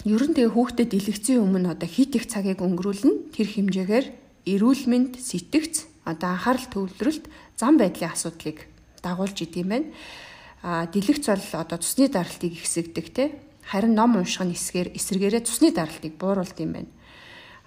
[0.04, 3.32] Ер нь тэгээ хүүхдэд дэлгэцийн өмнө одоо хит их цагийг өнгөрүүлнэ.
[3.32, 4.06] Тэр хэмжээгээр
[4.44, 8.68] эрүүл мэнд, сэтгц, одоо анхаарал төвлөрөлт, зам байдлын асуудлыг
[9.00, 9.88] дагуулж идэм байна.
[10.64, 13.36] А дэлгэц бол одоо цусны даралтыг ихсэгдэг те.
[13.64, 16.92] Харин ном унших нь эсгээр эсэргээрээ цусны даралтыг бууруулд юм байна.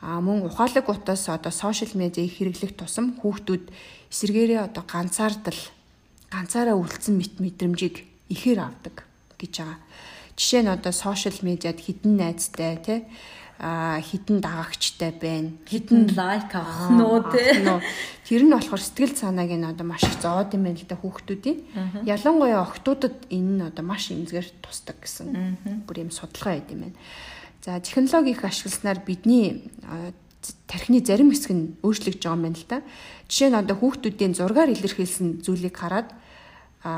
[0.02, 3.66] А мөн ухаалаг утас одоо сошиал медиа хэрэглэх тусам хүүхдүүд
[4.14, 5.62] эсэргээрээ одоо ганцаардал
[6.30, 9.06] ганцаараа үлдсэн мэт мэдрэмжийг ихээр авдаг
[9.42, 9.80] гэж байгаа.
[10.38, 13.00] Жишээ нь одоо сошиал медиад хідэн найзтай тий
[13.58, 15.50] хідэн дагагчтай байна.
[15.66, 17.58] Хідэн лайк авах нөө тий.
[18.30, 22.06] Тэр нь болохоор сэтгэл санааг нь одоо маш их зовоод юм байна л да хүүхдүүдийн.
[22.06, 26.98] Ялангуяа охтуудад энэ нь одоо маш эмзгээр тусдаг гэсэн бүр юм судалгаа байд юм байна.
[27.66, 29.66] За технологи их ашигласнаар бидний
[30.70, 32.86] тархины зарим хэсэг нь өөрчлөгдөж байгаа юм байна л да.
[33.26, 36.14] Жишээ нь одоо хүүхдүүдийн зургаар илэрхийлсэн зүйлийг хараад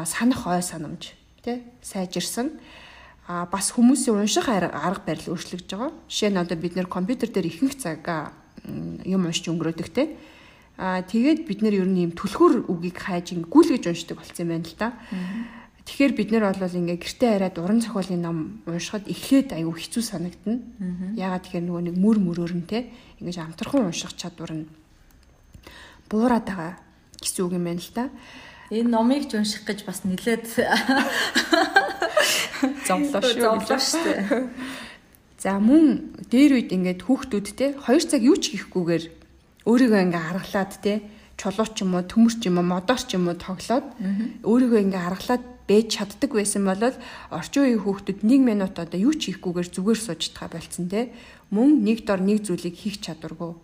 [0.03, 2.59] санах ой санамж тий сайжирсан
[3.29, 5.93] а бас хүмүүсийн унших арга барил өөрчлөгдөж байгаа.
[6.09, 8.01] Жишээ нь одоо бид нэр компьютер дээр ихэнх цаг
[9.05, 10.17] юм уншиж өнгөрөөдөг те.
[10.81, 14.49] А тэгээд бид нэр ер нь юм түлхүүр үгийг хайж ин гүйлгэж уншдаг болсон юм
[14.57, 14.89] байна л да.
[15.85, 20.65] Тэгэхээр бид нэр бол ингээ гэртээ хараад уран зохиолын ном уншихад эхлээд аюу хэцүү санагдана.
[21.13, 22.89] Ягаад тэгэхээр нөгөө нэг мөр мөрөөр нь те
[23.21, 24.65] ингээ амтархан унших чадвар нь
[26.09, 26.73] буураад байгаа
[27.21, 28.09] гэсэн үг юм байна л да.
[28.69, 30.45] Энэ номыг ч унших гэж бас нилээд
[32.87, 33.41] зовлоо шүү.
[33.41, 34.49] Зовлоо шүү.
[35.43, 39.03] За мөн дээр үед ингээд хүүхдүүд те 2 цаг юу ч хийхгүйгээр
[39.65, 41.01] өөрийгөө ингээ харгалаад те
[41.39, 43.87] чулуу ч юм уу төмөр ч юм уу модоор ч юм уу тоглоод
[44.43, 46.93] өөрийгөө ингээ харгалаад бэж чаддаг байсан бол
[47.31, 51.09] орчин үеийн хүүхдүүд 1 минут одоо юу ч хийхгүйгээр зүгээр сууж таа болцсон те
[51.49, 53.55] мөн нэг дор нэг зүйлийг хийх чадваргүй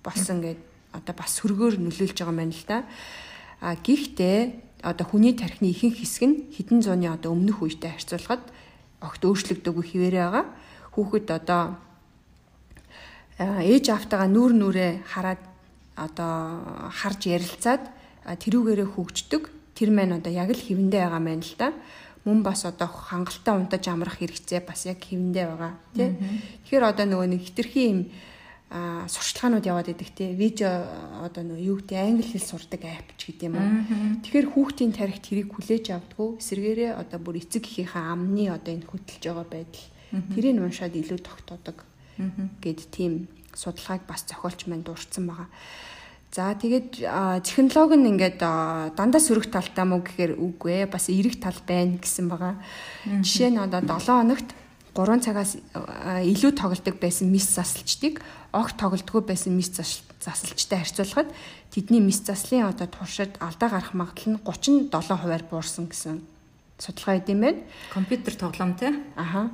[0.00, 0.58] болсон гэд
[0.96, 2.78] одоо бас сөргөөр нөлөөлж байгаа юм байна л да.
[3.60, 4.38] А гэхдээ
[4.82, 8.44] одоо хүний тархины ихэнх хэсэг нь хэдэн зууны одоо өмнөх үедээ харьцуулахад
[9.02, 10.46] огт өөрчлөгдөөгүй хിവэрэ байгаа.
[10.94, 11.62] Хүүхэд одоо
[13.38, 15.42] ээж автагаа нүүр нүрээ хараад
[15.98, 17.82] одоо харж ярилцаад
[18.26, 19.42] тэрүүгээрээ хөгждөг.
[19.74, 21.74] Тэр маань одоо яг л хിവэндээ байгаа мэн л та
[22.26, 26.10] мөн бас одоо хангалттай унтаж амрах хэрэгцээ бас яг хэвэндээ байгаа тий.
[26.66, 28.00] Тэгэхээр одоо нөгөө нэг хитрхи юм
[28.68, 30.84] а сурчлагаанууд яваад идэг те видео
[31.24, 33.72] одоо нөө юу гэдэг англи хэл сурдаг апп ч гэдэг юм уу.
[34.20, 39.22] Тэгэхээр хүүхдийн тарихт хэрийг хүлээж авдггүй эсэргээрээ одоо бүр эцэг эхийнхээ амны одоо энэ хөтлж
[39.24, 39.86] байгаа байдал
[40.36, 41.78] тэрийг уншаад илүү тогтоодог
[42.60, 45.48] гэд тийм судалгааг бас зохиолч маань дурдсан байгаа.
[46.28, 47.00] За тэгээд
[47.40, 48.36] технологи нь ингээд
[48.92, 52.60] дандаа сөрөг талтай мó гэхээр үгүй ээ бас эрэг тал байна гэсэн байгаа.
[53.24, 54.52] Жишээ нь одоо 7 хоногт
[54.98, 55.54] 3 цагаас
[56.26, 58.18] илүү тоглодог байсан мис засалчдыг
[58.50, 61.30] огт тоглодгоо байсан мис засалчтай харьцуулахад
[61.70, 66.18] тэдний мис заслын одоо туршид алдаа гарах магадлал нь 37 хувиар буурсан гэсэн
[66.82, 67.62] судалгаа идэм байна.
[67.94, 68.90] Компьютер тоглоом тий.
[69.14, 69.50] Аха.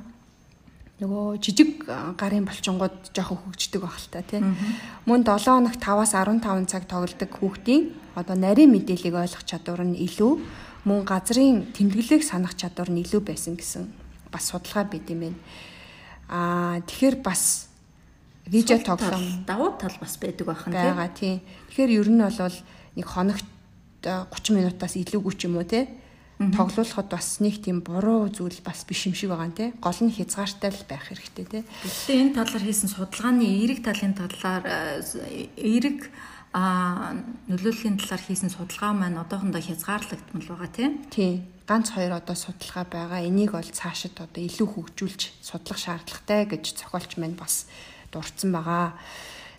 [0.97, 1.85] Нөгөө жижиг
[2.17, 4.41] гарын болчингууд жоохон хөгждөг байх л та тий.
[5.05, 10.33] Мөн 7 хоногт 5-аас 15 цаг тоглодог хүүхдийн одоо нарийн мэдээллийг ойлгох чадвар нь илүү
[10.87, 14.04] мөн газрын тэмдэглэлийг санах чадвар нь илүү байсан гэсэн
[14.35, 15.39] бас судалгаа байд юм байна.
[16.27, 17.71] Аа тэгэхээр бас
[18.51, 21.39] видео тоглоом давуу тал бас байдаг байх нь байгаа тийм.
[21.71, 22.57] Тэгэхээр ер нь бол
[22.99, 23.47] нэг хоногт
[24.03, 25.87] 30 минутаас илүүгүй ч юм уу те
[26.35, 30.71] тоглуулахад бас нэг тийм буруу зүйл бас биш юм шиг байгаа нэ гол нь хязгаартай
[30.71, 34.63] л байх хэрэгтэй те гэхдээ энэ талаар хийсэн судалгааны эерэг талын талаар
[35.55, 36.11] эерэг
[36.51, 37.15] а
[37.47, 43.25] нөлөөллийн талаар хийсэн судалгаа маань одоохондоо хязгаарлагдмал байгаа тийм тий ганц хоёр одоо судалгаа байгаа.
[43.25, 47.65] Энийг бол цаашид одоо илүү хөгжүүлж судлах шаардлагатай гэж зохиолч маань бас
[48.13, 48.93] дурдсан байгаа.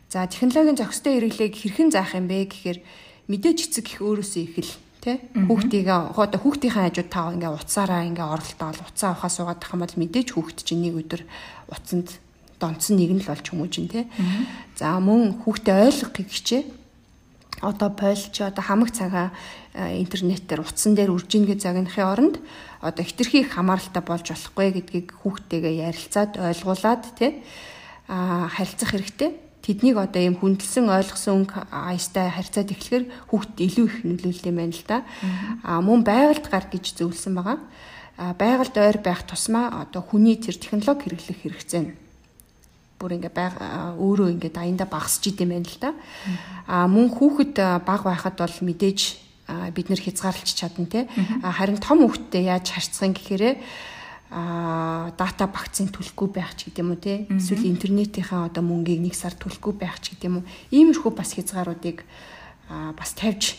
[0.09, 2.79] За технологийн зохистой хэрэглээг хэрхэн заах юм бэ гэхээр
[3.27, 8.27] мэдээж эцэг их өөрөөсөө их л тий хүүхдийгээ одоо хүүхдийн хажууд тав ингээ уцаараа ингээ
[8.27, 11.23] оролтоол уцаа авахаа суугаад тах юм бол мэдээж хүүхд чинь нэг өдөр
[11.75, 12.09] уцанд
[12.63, 14.05] донцсон нэг нь л болж хүмүүжин тий.
[14.79, 16.63] За мөн хүүхдээ ойлгохыг хичээ
[17.63, 19.33] одоо пойлч одоо хамаг цагаа
[19.73, 22.37] э, интернетээр утсан дээр үржингээ загнахын оронд
[22.81, 27.41] одоо хитрхи их хамааралтай болж болохгүй гэдгийг хүүхдтэйгээ ярилцаад ойлгуулад тий
[28.09, 29.35] а харилцах хэрэгтэй.
[29.67, 33.05] Тэднийг одоо ийм хүндэлсэн ойлгосон өнгө аястай харьцаад эхлэхээр
[33.35, 34.99] хүүхд илүү их нөлөөлөл юм байна л да.
[35.67, 37.59] А мөн байгальд гар гэж зөвлөсөн байгаа.
[38.15, 42.06] А байгальд ойр байх тусмаа одоо хүний тэр технологи хэрэглэх хэрэгцээ нь
[42.99, 45.91] бүр ингээ өөрөө ингээ даяндаа багасч идэм байна л да.
[46.67, 49.01] А мөн хүүхэд баг байхад бол мэдээж
[49.77, 51.07] бид нэр хязгаарлалч чадна те.
[51.45, 53.55] Харин том хүүхэдтэй яаж харьцах юм гэхээрээ
[54.27, 59.15] а дата багцын төлөхгүй байх ч гэдэг юм уу те эсвэл интернетийнхаа одоо мөнгийг нэг
[59.15, 62.03] сар төлөхгүй байх ч гэдэг юм уу иймэрхүү бас хязгааруудыг
[62.99, 63.55] бас тавьж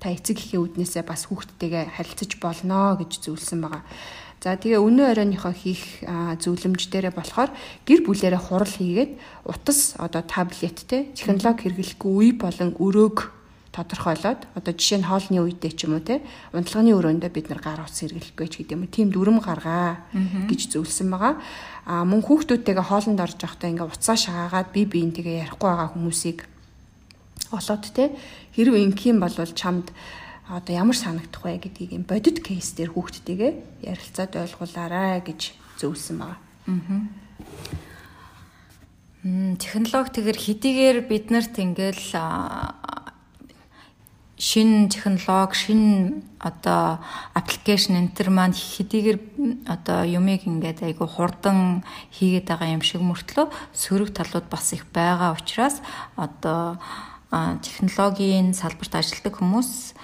[0.00, 3.84] та эцэг эхийн үднээсээ бас хүүхдтэйгээ харилцаж болно гэж зөвлөсөн байгаа.
[4.44, 7.50] За тэгээ өнөө оройныхоо хийх зөвлөмж дээрээ болохоор
[7.88, 9.12] гэр бүлээрээ хурал хийгээд
[9.48, 13.36] утас одоо таблет те технологи хэрэглэхгүй үе болон өрөөг
[13.76, 16.24] тодорхойлоод одоо жишээ нь хоолны үедээ ч юм уу те
[16.56, 18.88] унтлагын өрөөндөө бид нар гар утас хэрэглэхгүй ч гэдэг юм.
[18.88, 20.04] Тийм дүрм гаргаа
[20.48, 21.36] гэж зөвлөсөн байгаа.
[21.84, 26.38] А мөн хүүхдүүдтэйгээ хоолнд орж явахдаа ингээ уцаа шагаагаад би биентэйгээ ярихгүй байгаа хүмүүсийг
[27.52, 28.16] олоод те
[28.56, 29.92] хэрвээ ингэх юм бол чамд
[30.48, 36.38] одоо ямар санагдах вэ гэдгийг юм бодит кейс дээр хүүхдтэйгээ ярилцаад ойлгуулаарай гэж зөвлөсөн байгаа.
[36.70, 37.02] Аа.
[39.58, 42.14] Технологи тэгэр хэдийгээр биднэрт ингээл
[44.38, 47.02] шин технологи, шин одоо
[47.34, 51.82] аппликейшн энтер маань хэдийгээр одоо юмыг ингээд айгу хурдан
[52.14, 55.82] хийгээд байгаа юм шиг мөртлөө сөрөг талууд бас их байгаа учраас
[56.14, 56.78] одоо
[57.34, 59.95] технологийн салбарт ажилладаг хүмүүс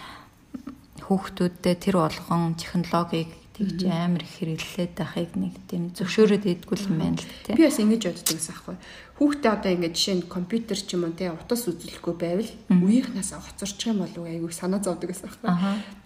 [1.06, 7.20] хүүхдүүдтэй тэр болгон технологиг тэгж амар их хэрэглээд байхыг нэг тийм зөвшөөрөөд идэггүй юм байна
[7.20, 7.56] л тийм.
[7.60, 8.76] Би бас ингэж боддог гэсэн аахгүй.
[9.20, 13.92] Хүүхдээ одоо ингээд жишээ нь компьютер ч юм уу тийм утас үзүүлэхгүй байвал үеийнхнээс хоцорчих
[13.92, 15.52] юм болов айгүй санаа зовдөг гэсэн аахгүй.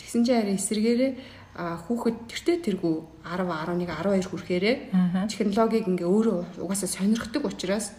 [0.03, 1.13] Тэгсэн чинь харин эсэргээрээ
[1.57, 2.95] хүүхэд тэртээ тэргүй
[3.25, 4.77] 10 11 12 хүрэхээрээ
[5.33, 7.97] технологиг ингээ өөрөө угаасаа сонирхдаг учраас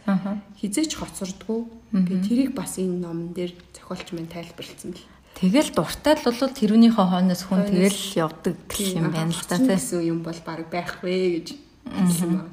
[0.62, 1.66] хизээч хоцордгоо.
[1.90, 5.10] Тэгээ тэрийг бас энэ ном дээр зохиолч мань тайлбарлсан бэл.
[5.38, 10.20] Тэгэл дуртай л бол тэрүүнийхээ хойноос хүн тэгэл явдаг юм байна л да тийм юм
[10.26, 11.48] бол баг байхгүй гэж
[11.94, 12.50] хэлсэн байна.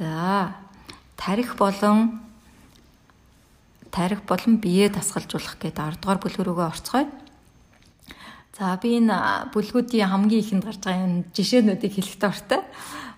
[0.00, 0.56] За
[1.20, 2.24] тарих болон
[3.92, 7.08] тарих болон бие дасгалжуулах гэдэг 10 дугаар бүлгэрөөгөө орцгоё.
[8.56, 12.64] За би энэ бүлгүүдийн хамгийн ихэнд гарч байгаа энэ жишээнүүдийг хэлэх дуртай.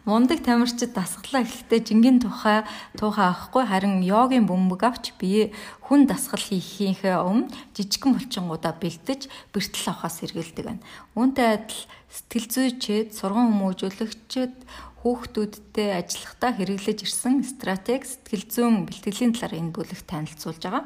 [0.08, 2.64] Мундаг тамирчид дасгалаа эхлэхдээ жингийн тухай
[2.96, 5.52] туухай авахгүй харин йогийн бөмбөг авч бие
[5.84, 10.84] хүн дасгал хийхийнхээ өмнө жижигхэн булчингуудаа бэлдэж бэртэл авахаас сэргийлдэг байна.
[11.12, 14.54] Үүнтэй адил сэтгэл зүйчид, сурган хүмүүжүүлэгчид
[15.00, 20.84] хүүхдүүдтэй ажиллахдаа хэрэглэж ирсэн стратеги сэтгэл зүйн бэлтгэлийн талаар энэ бүлэгт танилцуулж байгаа.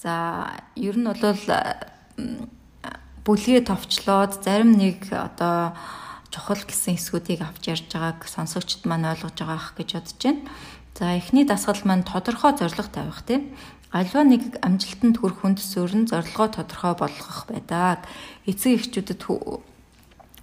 [0.00, 0.14] За
[0.76, 1.36] ер нь бол
[3.28, 5.76] бүлгээ товчлоод зарим нэг одоо
[6.32, 10.42] чухал гэсэн хэсгүүдийг авч ярьж байгааг сонсогчд маань ойлгож байгаа ах гэж бодож байна.
[10.98, 13.54] За эхний дасгал маань тодорхой зорилго тавих тийм.
[13.92, 18.04] Альва нэг амжилтанд хүрэх хүнд суурин зорилгоо тодорхой болгох байдаг.
[18.44, 19.22] Эцэг эхчүүдэд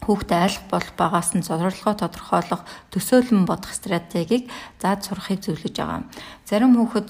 [0.06, 2.62] хүүхдэд айлах бол багаас нь зорилгоо тодорхойлох
[2.94, 4.50] төсөөлөн бодох стратегийг
[4.82, 6.06] заад сурахыг зөвлөж байгаа.
[6.46, 7.10] Зарим хүүхэд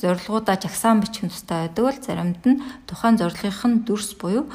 [0.00, 4.48] зорилгоудаа жагсаан бичих тустай байдаг бол заримд нь тухайн зорилгын дүрс буюу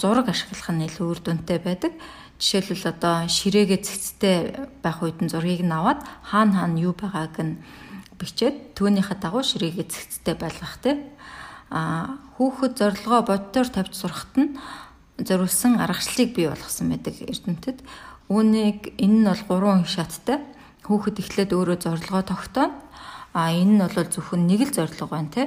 [0.00, 1.92] зураг ашиглах нь илүү үр дүнтэй байдаг.
[2.36, 4.36] Жишээлбэл одоо ширээгээ цэгцтэй
[4.84, 7.56] байх үед нь зургийг нь аваад хаана хаана юу байгааг нь
[8.20, 11.00] бичээд түүнийхээ дагуу ширээгээ цэгцтэй байлгах те.
[11.72, 14.52] А хүүхэд зорилгоо бодтоор тавьж сурахт нь
[15.16, 17.80] зориулсан аргачлалыг бий болгосон байдаг эрдэмтэд.
[18.28, 20.44] Үүнийг энэ нь бол гурван шаттай.
[20.84, 22.76] Хүүхэд эхлээд өөрөө зорилгоо тогтооно.
[23.32, 25.42] А энэ нь бол зөвхөн нэг л зорилго байна те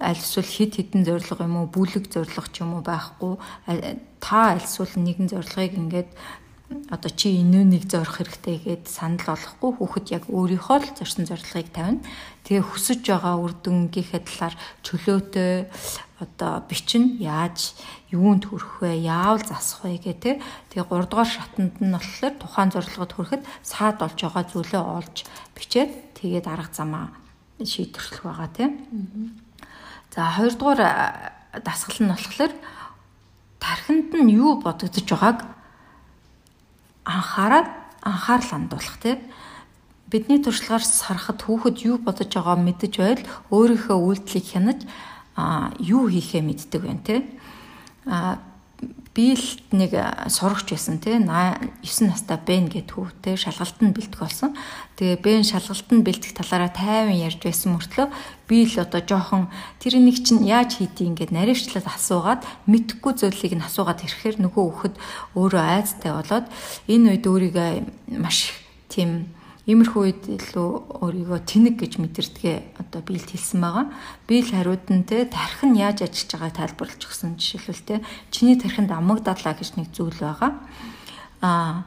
[0.00, 3.40] аль эсвэл хид хідэн зориг юм уу бүлэг зориг ч юм уу байхгүй
[4.20, 6.10] та аль эсвэл нэгэн зорилгыг ингээд
[6.90, 12.02] одоо чи энүүнийг зорих хэрэгтэй гэд санал олохгүй хүүхэд яг өөрийнхөө л зорьсон зорилгыг тавина.
[12.42, 15.70] Тэгээ хүсэж байгаа үр дүнгийнхээ талаар чөлөөтэй
[16.18, 17.78] одоо бичин яаж
[18.10, 18.98] юунд хүрэх вэ?
[18.98, 20.42] Яавал засах вэ гэх тэ.
[20.74, 25.16] Тэгээ 3 дугаар шатанд нь болохоор тухайн зорилгод хүрэхэд саад болж байгаа зүйлээ олж
[25.54, 27.06] бичээд тэгээд арга замаа
[27.62, 28.72] шийдвэрлэх байгаа тийм.
[30.16, 30.80] За хоёрдугаар
[31.60, 32.52] дасгал нь болохоор
[33.60, 35.44] тархинд нь юу бодогдож байгааг
[37.04, 37.68] анхаарал
[38.00, 39.20] анхаарал хандуулах тийм
[40.08, 44.80] бидний туршлагаар сарахад хүүхэд юу бодож байгааг мэдэж байл өөрийнхөө үйлдэлийг хянаж
[45.84, 47.24] юу хийхээ мэддэг байна тийм
[48.08, 48.40] а
[49.16, 49.96] би л нэг
[50.28, 54.52] сурагч байсан тий 9 настай Бен гэд хүү тий шалгалт нь бэлтэх болсон.
[55.00, 58.12] Тэгээ Бен шалгалт нь бэлтэх талаараа тайван ярьж байсан мөртлөө
[58.44, 59.48] би л одоо жоохон
[59.80, 64.94] тэр нэг чинь яаж хийдий ингээд наривчлаад асуугаад мэдхгүй зүйлийг нь асуугаад ирэхээр нөгөө хүүхэд
[65.32, 66.46] өөрөө айцтай болоод
[66.84, 68.52] энэ үед өөрийгөө маш
[68.92, 69.32] тийм
[69.66, 73.90] Иймэрхүү үед илүү өөрийгөө тэнэг гэж мэдэрдгээ одоо биелд хэлсэн байгаа.
[74.30, 77.94] Биел хариуд нь те тархин яаж ажиллаж байгааг тайлбарлаж өгсөн жишээлбэл те
[78.30, 80.54] чиний тархинд амаг дадлаа гэж нэг зүйл байгаа.
[81.42, 81.82] Аа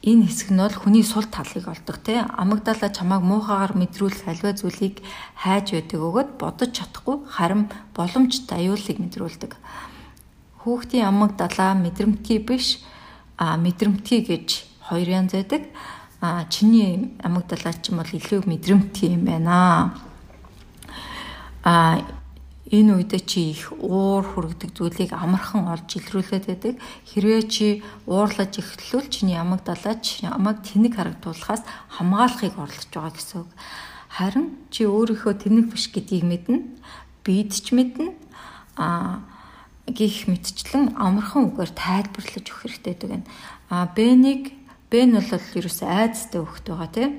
[0.00, 5.04] энэ хэсэг нь бол хүний сул талыг олдог те амагдалаа чамааг муухагаар мэдрүүлэх альва зүйлийг
[5.36, 9.52] хайж байдаг өгöd бодож чадахгүй харин боломжтой аюулыг мэдрүүлдэг
[10.64, 12.80] хүүхдийн амагдалаа мэдрэмтгий биш
[13.36, 15.62] а мэдрэмтгий гэж хоёр янз байдаг.
[16.20, 19.94] А чиний амаг далаач юм бол илүү мэдрэмтгий юм байна.
[21.62, 22.02] А
[22.70, 26.74] энэ үед чи их уур хүрэгдэг зүйлийг амархан олж илрүүлээд байдаг.
[27.06, 27.66] Хэрвээ чи
[28.06, 31.62] уурлаж эхлэвэл чиний амаг далаач амаг тэнэг харагдуулахаас
[31.96, 33.50] хамгаалахыг орлож байгаа гэсэн үг.
[34.10, 36.58] Харин чи өөрийнхөө тэнэг биш гэдгийг мэднэ.
[37.24, 38.12] Бид ч мэднэ.
[38.76, 39.22] А
[39.90, 43.26] гих мэдчлэн амархан үгээр тайлбарлаж өгөх хэрэгтэй гэдэг нь.
[43.70, 43.90] А
[44.90, 47.12] Бэнийг Бэн бол ерөөсөө айцтай хөхт байгаа тийм.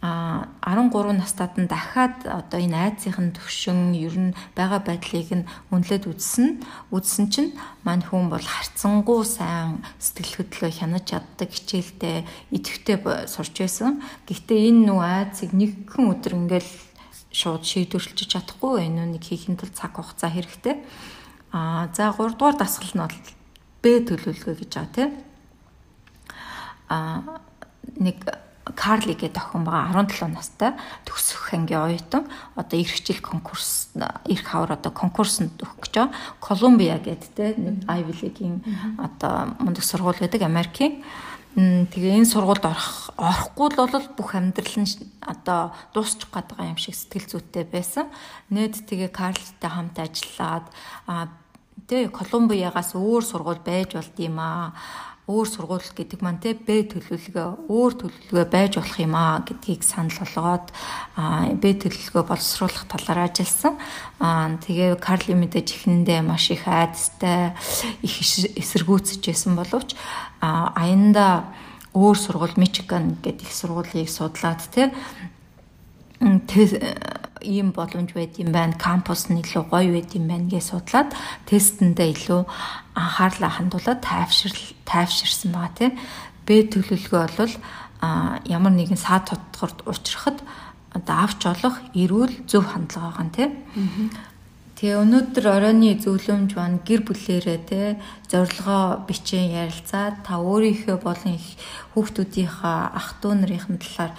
[0.00, 6.08] Аа 13 настад нь дахиад одоо энэ айцын төвшин ер нь байгаа байдлыг нь үнэлээд
[6.08, 6.64] үзсэн.
[6.88, 7.52] Үзсэн чинь
[7.84, 12.24] мань хүн бол харцсангуу сайн сэтгэл хөдлөлөө хянаж чаддаг хичээлдээ
[12.56, 12.96] идэвхтэй
[13.28, 14.00] сурч байсан.
[14.24, 16.72] Гэхдээ энэ нүү айцыг нэгэн өдөр ингээл
[17.36, 20.80] шууд шийдвэрлэж чадахгүй энэ нэг хийхин тулд цаг хугацаа хэрэгтэй.
[21.52, 23.18] Аа за 3 дугаар дасгал нь бол
[23.84, 25.33] Б төлөвлөгөө гэж байгаа тийм
[26.90, 28.18] нэг
[28.72, 30.72] Карли гэдэг охин байгаа 17 настай
[31.04, 32.24] төгсөх ангийн оюутан
[32.56, 33.92] одоо ирэх жил конкурс
[34.24, 36.16] ирэх хавар одоо конкурсанд өгөх гэж байгаа.
[36.40, 37.52] Колумбия гэдэг те
[37.84, 38.64] Ivy League-ийн
[38.96, 41.04] одоо мундаг сургууль байдаг Америкийн.
[41.54, 44.88] Тэгээ энэ сургуульд орох орохгүй л бол бүх амьдрал нь
[45.20, 48.08] одоо дуусчих гээд байгаа юм шиг сэтгэл зүйтэй байсан.
[48.48, 50.66] Нед тэгээ Карлтай хамт ажиллаад
[51.84, 54.72] тэгээ Колумбиагаас өөр сургууль байж болд юм аа
[55.24, 60.12] өөр сургууль гэдэг маань те Б төлөвлөгөө өөр төлөвлөгөө байж болох юм аа гэдгийг санал
[60.20, 60.68] болгоод
[61.56, 63.80] Б төлөвлөгөө боловсруулах талаар ажилласан.
[64.20, 67.56] Тэгээ Карли мэдээж ихнэндээ маш их айдастай
[68.04, 69.96] их эсэргүүцэж байсан боловч
[70.44, 71.48] аянда
[71.96, 74.92] өөр сургууль Мичиган гэдэг их сургуулийг судлаад те
[77.44, 78.76] ийм боломж байд юм байна.
[78.76, 81.12] Кампус нь илүү гоё байд юм байна гэж судлаад
[81.48, 82.42] тестэндээ илүү
[82.94, 84.54] анхаарлаа хандуулаад тайвшир
[84.86, 85.92] тайвширсан байгаа тийм.
[86.46, 87.54] Б төлөвлөгөө бол
[88.46, 90.38] ямар нэгэн саад тодгорд учрахад
[90.94, 93.52] одоо авч олох эрүүл зөв хандлага байгаа тийм.
[94.74, 97.80] Тэгээ өнөөдөр оройны зөвлөмж байна гэр бүлээрээ те
[98.30, 101.46] зорилгоо бичэн ярилцаад та өөрийнхөө болон их
[101.94, 104.12] хүүхдүүдийнхаа ах トゥ нарын талаар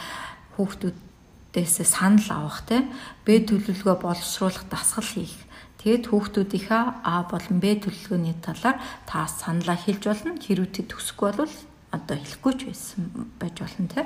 [0.56, 2.88] хүүхдүүдээс санал авах те
[3.28, 5.45] Б төлөвлөгөө боловсруулах дасгал хийх.
[5.86, 10.34] Тэгэд хүүхдүүдийнхаа А болон Б төлөвлөгөөний талаар та саналаа хэлж болно.
[10.42, 11.54] Хэрвээ тэд төсөхгүй бол
[11.94, 14.02] одоо хэлэхгүй ч байсан байж болно те.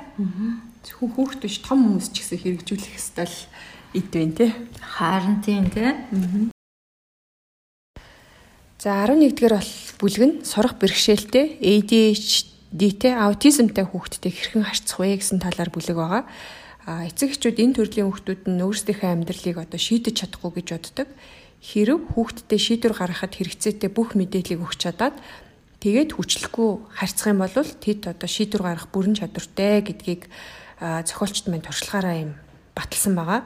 [0.84, 3.38] Зөвхөн хүүхд биш том хүмүүс ч гэсэн хэрэгжүүлэх ёстой л
[3.96, 4.46] эд байна те.
[4.76, 5.96] Харин тийм те.
[8.76, 9.72] За 11-р бол
[10.04, 16.24] бүлэг нь сурах бэрхшээлтэй ADHD-тэй аутизмтай хүүхдтэй хэрхэн харьцах вэ гэсэн талаар бүлэг байгаа.
[16.84, 21.08] А эцэг эхчүүд энэ төрлийн хүүхдүүд нь өөрсдийнхөө амьдралыг одоо шийдэж чадахгүй гэж боддог.
[21.60, 25.20] Хэрв хүүхдтэй шийдвэр гаргахад хэрэгцээтэй бүх мэдээллийг өгч чадаад
[25.84, 30.32] тэгээд хүчлэхгүй харьцах юм бол тэд одоо шийдвэр гаргах бүрэн чадвартай гэдгийг
[30.80, 32.32] зохиолчд мань туршлагаараа юм
[32.72, 33.44] баталсан байгаа.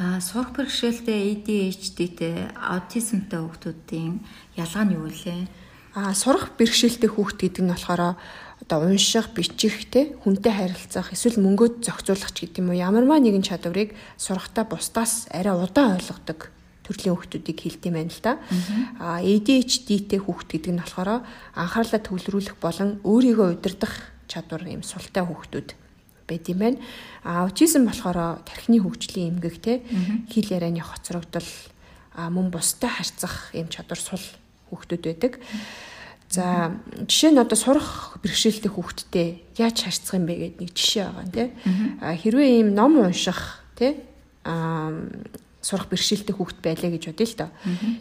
[0.00, 4.24] Аа сурах бэрхшээлтэй ADHD-тэй аутизмтай хүүхдүүдийн
[4.56, 5.44] ялгаа нь юу вэ?
[5.94, 8.16] Аа сурах бэрхшээлтэй хүүхд гэдэг нь болохоор
[8.64, 13.44] одоо унших, бичих те хүнтэй харилцах, эсвэл мөнгөд зохицуулах ч гэдэг юм уу ямарваа нэгэн
[13.44, 16.48] чадварыг сурахтаа бусдаас арай удаан ойлгодог
[16.84, 18.32] төрлийн хүүхдүүдийг хэлдэм байна л да.
[19.00, 21.24] Аа ADHD-тэй хүүхд гэдэг нь болохоор
[21.56, 25.68] анхаарлаа төвлөрүүлэх болон өөрийгөө удирдах чадвар юм султай хүүхдүүд
[26.28, 26.78] байд юм байна.
[27.24, 29.80] А аутизм болохоор тархины хөгжлийн эмгэг те
[30.28, 31.48] хэл ярианы хоцрогдол
[32.16, 34.24] мөн бустай харьцах юм чадвар сул
[34.70, 35.40] хүүхдүүд байдаг.
[36.28, 36.72] За
[37.06, 39.28] жишээ нь одоо сурах бэрхшээлтэй хүүхдтэй
[39.60, 41.48] яаж харьцах юм бэ гэдэг нэг жишээ байгаа.
[42.00, 44.00] А хэрвээ ийм ном унших тийм
[44.44, 44.90] а
[45.64, 47.50] сурах бэрхшээлтэй хүүхд байлаа гэж бодъё л доо.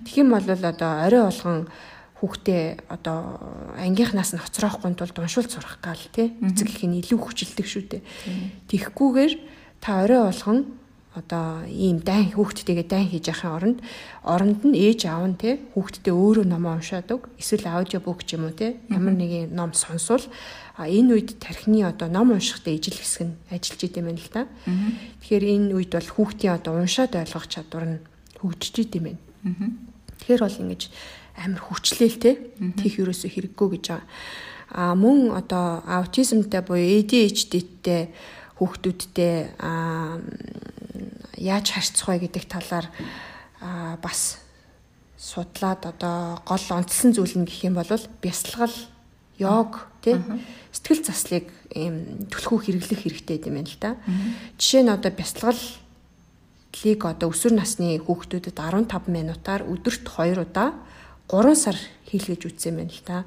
[0.03, 1.59] Тэгэх юм бол одоо орой болгон
[2.20, 3.20] хүүхдээ одоо
[3.80, 6.36] ангийнхнаас нь хоцроохгүй тулд уншуулт сурах гал тий.
[6.43, 8.01] Эцэг их нь илүү хүчилдэг шүү дээ.
[8.68, 9.34] Тэгхгүйгээр
[9.84, 10.59] та орой болгон
[11.14, 13.80] одоо ийм дайн хүүхдтэйгээ дайн хийж яхахын оронд
[14.26, 17.30] оронд нь ээж аав нь тий хүүхдтэй өөрөө номоо уншаадаг.
[17.38, 18.82] Эсвэл аудио бук ч юм уу тий.
[18.89, 20.26] Ямар нэгэн ном сонсвол
[20.78, 24.41] энэ үед тархины одоо ном уншихтай ижил хэсэг нь ажиллаж идэм байна л та.
[25.21, 27.97] Тэгэхээр энэ үед бол хүүхдийн одоо уншаад ойлгох чадвар нь
[28.41, 29.21] хөгжиж идэм байна.
[30.17, 30.82] Тэгэхээр бол ингэж
[31.38, 32.32] амар хүчлээл те
[32.82, 34.07] тийх ерөөсө хэрэггүй гэж байгаа.
[34.74, 38.09] А мөн одоо аутизмтай буюу ADHD-тэй
[38.57, 39.53] хүүхдүүдтэй
[41.38, 42.89] яаж харьцах вэ гэдэг талаар
[44.01, 44.41] бас
[45.17, 47.88] судлаад одоо гол онцлсан зүйл нь гэх юм бол
[48.21, 48.74] бясалгал
[49.39, 50.17] йог тий
[50.71, 53.91] сэтгэл заслыг ийм түлхүү хэрэглэх хэрэгтэй юм байна л да.
[54.59, 55.61] Жишээ нь одоо бясалгал
[56.84, 60.73] лиг одоо өсвөр насны хүүхдүүдэд 15 минутаар өдөрт 2 удаа
[61.29, 61.77] 3 сар
[62.09, 63.25] хийлгэж үтсэн байна л та.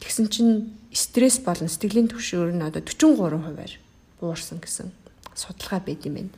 [0.00, 0.52] Тэгсэн чинь
[0.92, 3.72] стресс болон сэтгэлийн түвшингээр нь одоо 43 хувиар
[4.20, 4.92] буурсан гэсэн
[5.34, 6.32] судалгаа байд юм байна.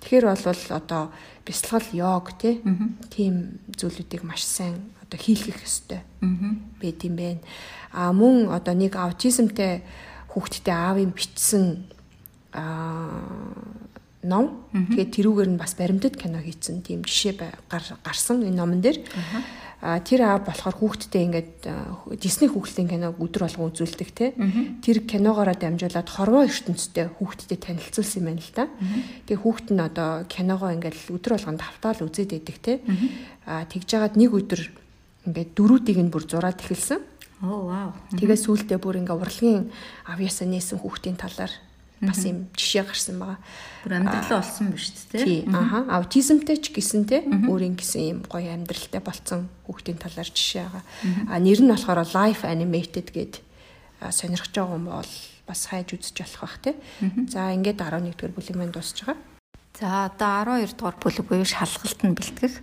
[0.00, 1.02] Тэгэхээр бол одоо
[1.44, 6.00] бясалгал йог тийм зүйлүүдийг маш сайн одоо хийлгэх ёстой
[6.80, 7.40] байд юм байна.
[7.92, 9.82] А мөн одоо нэг аутизмтай
[10.28, 11.84] хүүхдтэй аавын бичсэн
[12.52, 13.22] а
[14.22, 14.66] ном.
[14.72, 17.38] Тэгээд тэрүүгээр нь бас баримтат кино хийсэн тийм жишээ
[17.70, 19.00] гарсан энэ номон дээр.
[19.78, 21.54] А тэр аав болохоор хүүхдтэй ингээд
[22.18, 24.34] Disney хүүхдийн киног өдөр болгон үзүүлдэг те.
[24.82, 28.66] Тэр киногоороо дамжуулаад хорвоо ертөнцтэй хүүхдтэй танилцуулсан юм байна л да.
[29.30, 32.72] Тэгээ хүүхд нь одоо киногоо ингээд өдөр болгон тавтаал үзээд байдаг те.
[33.46, 34.60] А тэгж жагаад нэг өдөр
[35.30, 36.98] ингээд дөрүүдийг нь бүр зураад эхэлсэн.
[37.42, 37.90] Оо вау.
[38.18, 39.70] Тэгээ сүүлдээ бүр ингээ урлагийн
[40.10, 41.52] авьяасаа нээсэн хүүхдийн талаар
[42.02, 43.38] бас юм жишээ гарсан байгаа.
[43.82, 45.22] Бүр амьдрал олсон биз дээ.
[45.22, 45.40] Тий.
[45.50, 45.86] Аха.
[45.98, 50.84] Аутизмтэй ч гэсэн те өөрийн гэсэн юм гоё амьдралтай болцсон хүүхдийн талаар жишээ байгаа.
[51.30, 53.42] А нэр нь болохоор life animated гэд
[54.02, 55.14] сонирхож байгаа юм бол
[55.46, 56.74] бас хайж үзэж болох бах те.
[57.30, 59.18] За ингээд 11 дэх бүлэг маань дуусж байгаа.
[59.78, 62.54] За одоо 12 дугаар бүлэг буюу шалгалт нь бэлтгэх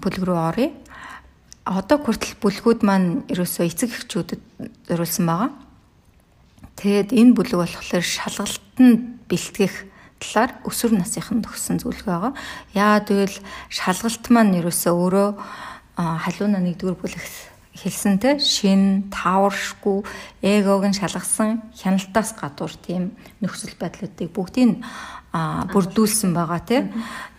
[0.00, 0.68] бүлэг рүү оръё.
[1.66, 4.42] Одоо хүртэл бүлгүүд маань ерөөсөө эцэг эхчүүдэд
[4.86, 5.50] зориулсан байгаа.
[6.78, 9.74] Тэгэд энэ бүлэг болохоор шалгалтанд бэлтгэх
[10.22, 12.32] талаар өсвөр насныхан төгссөн зүйлг байгаа.
[12.70, 15.28] Яа тэгвэл шалгалт маань ерөөсөө өөрөө
[15.98, 17.24] халууна нэгдүгээр бүлэг
[17.76, 20.06] хэлсэнтэй шин тааваршгүй
[20.46, 23.12] эгог нь шалгасан хяналтаас гадуур тийм
[23.42, 24.80] нөхцөл байдлуудыг бүгдийг
[25.74, 26.60] бүрдүүлсэн байгаа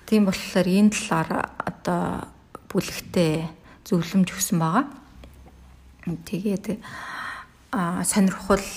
[0.05, 2.29] тийм болохоор энэ талаар одоо
[2.69, 3.56] бүлэгтээ
[3.87, 4.85] зөвлөмж өгсөн байгаа.
[6.27, 6.77] Тэгээд
[8.03, 8.67] сонирхол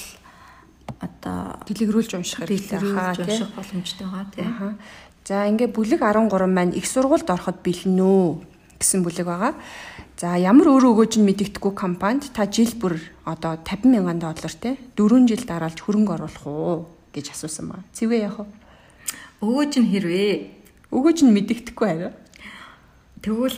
[1.03, 4.79] одоо дэлгэрүүлж унших хэрэгтэй хаа тийм боломжтой байгаа тийм.
[5.27, 8.29] За ингээ бүлэг 13 маань их сургуульд ороход бэлнэ үү
[8.79, 9.55] гэсэн бүлэг байгаа.
[10.21, 14.77] За ямар өөр өгөөж нь мэдэгдэхгүй компанид та жил бүр одоо 50 мянган доллар те
[14.97, 17.89] 4 жил дараалж хөрөнгө оруулах уу гэж асуусан байна.
[17.95, 18.47] Цэвээ яах вэ?
[19.41, 20.35] Өгөөж нь хэрвээ?
[20.93, 22.13] Өгөөж нь мэдэгдэхгүй хараа.
[23.25, 23.57] Тэгвэл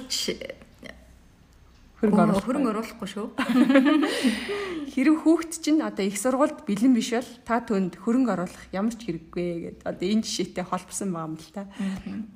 [2.03, 2.43] хөрөнгө оруулах.
[2.43, 3.27] Хөрөнгө оруулахгүй шүү.
[4.93, 9.07] Хэрэг хүүхэд чинь одоо их сургуульд бэлэн биш бол та түнд хөрөнгө оруулах ямар ч
[9.07, 11.63] хэрэггүй гэд одоо энэ жишээтэй холбосон байгаа юм л та.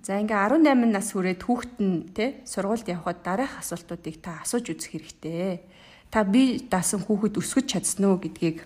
[0.06, 4.94] За ингээ 18 нас хүрээд хүүхэд нь те сургуульд явхад дараах асуултуудыг та асууж үзэх
[4.94, 5.66] хэрэгтэй.
[6.14, 8.62] Та би даасан хүүхэд өсгөж чадсан уу гэдгийг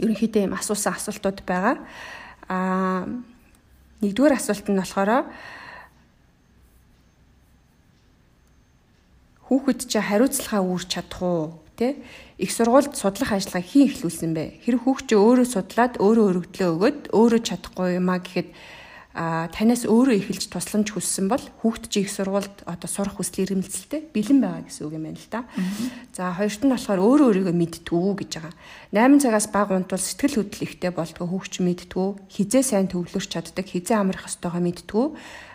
[0.00, 1.84] ерөнхийдөө юм асуусан асуултууд байгаа.
[2.48, 3.04] Аа
[4.00, 5.28] нэгдүгээр асуулт нь болохоор
[9.48, 11.44] хүүхэд чи хариуцлагаа үүрч чадах уу
[11.76, 11.98] тэ
[12.38, 14.62] их сургуульд судлах ажиллагаа хийн эхлүүлсэн бэ?
[14.62, 18.48] Хэрэг хүүхд чи өөрөө судлаад өөрөө өргөдлөө өгöd өөрөө чадахгүй юмаа гэхэд
[19.14, 24.10] а танаас өөрөө эхэлж тусламж хүссэн бол хүүхд чи их сургуульд одоо сурах хүсэл эрмэлзэлтэй
[24.10, 25.46] бэлэн байгаа гэсэн үг юм байна л да.
[26.10, 28.54] За хоёрт нь болохоор өөрөө өөрийгөө мэдтгүү гэж байгаа.
[28.90, 33.66] 8 цагаас баг унтвал сэтгэл хөдлөл ихтэй болдгоо хүүхд чи мэдтгүү, хизээ сайн төвлөрч чаддаг,
[33.70, 35.06] хизээ амрах ёстойгоо мэдтгүү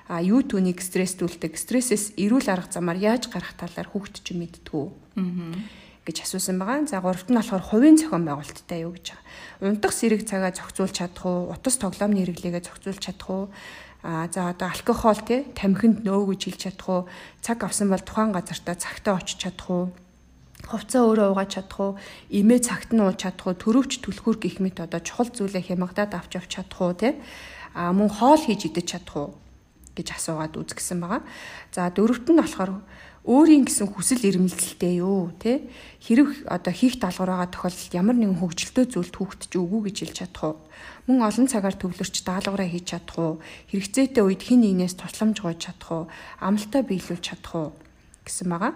[0.09, 4.85] а юу түүнийг стресстүүлдэг стрессээс эрүүл арга замаар яаж гарах талаар хүүхэд ч мэдтгүү
[6.09, 6.89] гэж асуусан байгаа.
[6.89, 9.69] За гуравт нь болохоор хувийн зохион байгуулалттай юу гэж байгаа.
[9.69, 11.53] Унтах сэрэг цагаа зохицуулж чадах уу?
[11.53, 13.45] Утас тоглоомны хэрэглээгээ зохицуулж чадах уу?
[14.01, 17.01] А за одоо алкогол тий тамхинд нөө гэж хэлж чадах уу?
[17.45, 19.85] Цаг авсан бол тухайн газартаа цагтаа очиж чадах уу?
[20.65, 21.91] хувцаа өөрөө угааж чадах уу,
[22.29, 26.35] имээ цагт нь ууж чадах уу, төрөвч түлхүүр гэх мэт одоо чухал зүйлээ хямгадаад авч
[26.35, 27.15] явж чадах уу, тий?
[27.73, 29.29] А мөн хоол хийж идэж чадах уу?
[29.99, 31.21] Гэж асуугаад үзгсэн байгаа.
[31.75, 32.79] За дөрөвт нь болохоор
[33.27, 35.67] өөрийн гэсэн хүсэл эрмэлзэлтэй юу те
[35.99, 40.15] хэрэг одоо хийх даалгавар байгаа тохиолдолд ямар нэгэн хөгжилтэй зүйлд хүүхэд ч үгүй гэж хэлж
[40.23, 40.55] чадах уу?
[41.05, 43.33] Мөн олон цагаар төвлөрч даалгавраа хийж чадах уу?
[43.69, 46.03] Хэрэгцээтэй үед хин нэгнээс тусламж гойж чадах уу?
[46.39, 47.69] Амлалтаа биелүүлж чадах уу?
[48.23, 48.73] Гэсэн байгаа.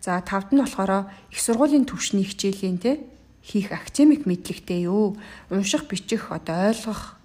[0.00, 3.06] За тавд нь болохоор их сургуулийн төвшний хичээлийн те
[3.44, 5.20] хийх академик мэдлэгтэй юу?
[5.46, 7.21] Унших бичих одоо ойлгох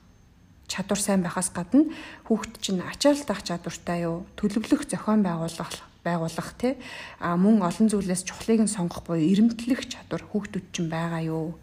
[0.67, 1.87] чадвар сайн байхаас гадна
[2.27, 4.27] хүүхэд чинь ачаал дах чадвартай юу?
[4.35, 5.71] Төлөвлөх зохион байгуулах
[6.03, 6.75] байгуулах тий
[7.19, 11.55] а мөн олон зүйлээс чухлыг нь сонгох буюу эрэмтлэх чадвар хүүхдүүд чинь байгаа юу?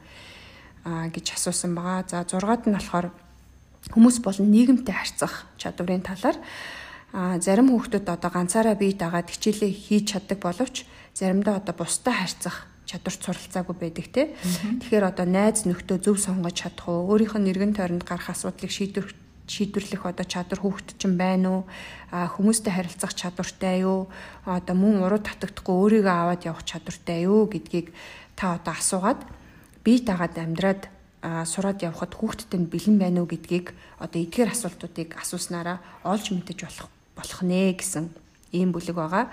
[0.84, 2.04] А гэж асуусан байгаа.
[2.08, 3.08] За 6-ад нь болохоор
[3.92, 6.36] хүмүүс болон нийгэмтэй харьцах чадварын талаар
[7.12, 10.84] а зарим хүүхдүүд одоо ганцаараа бие дагаад хичээлээ хийж чаддаг боловч
[11.14, 14.22] заримдаа одоо бусдад харьцах чадварт суралцаагүй байдаг те.
[14.80, 17.08] Тэгэхээр одоо найз нөхдөө зөв сонгож чадах уу?
[17.10, 19.08] Өөрийнх нь эргэн тойронд гарах асуудлыг шийдвэр
[19.48, 21.62] шийдвэрлэх одоо чадвар хүүхэд чинь байна уу?
[22.12, 24.08] А хүмүүстэй харилцах чадвартай юу?
[24.44, 27.92] Одоо мөн уруу татагдахгүй өөрийгөө аваад явах чадвартай юу гэдгийг
[28.36, 29.20] та одоо асуугаад
[29.84, 30.82] бие дагаад амьдраад
[31.24, 36.88] сураад явхад хүүхдэд нь бэлэн байна уу гэдгийг одоо эдгээр асуултуудыг асууснараа олж мэдэж болох
[37.16, 38.12] болох нэ гэсэн
[38.52, 39.32] ийм бүлэг байгаа.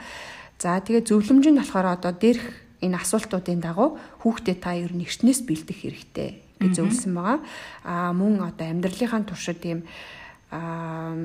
[0.59, 5.45] За тэгээ зөвлөмж нь болохоор одоо дээрх энэ асуултуудын дагуу хүүхдээ та ер нь эртнээс
[5.45, 6.29] бэлдэх хэрэгтэй
[6.61, 7.39] гэж зөвлөсөн байгаа.
[7.85, 9.81] Аа мөн одоо амьдралынхаа туршид ийм
[10.51, 11.15] аа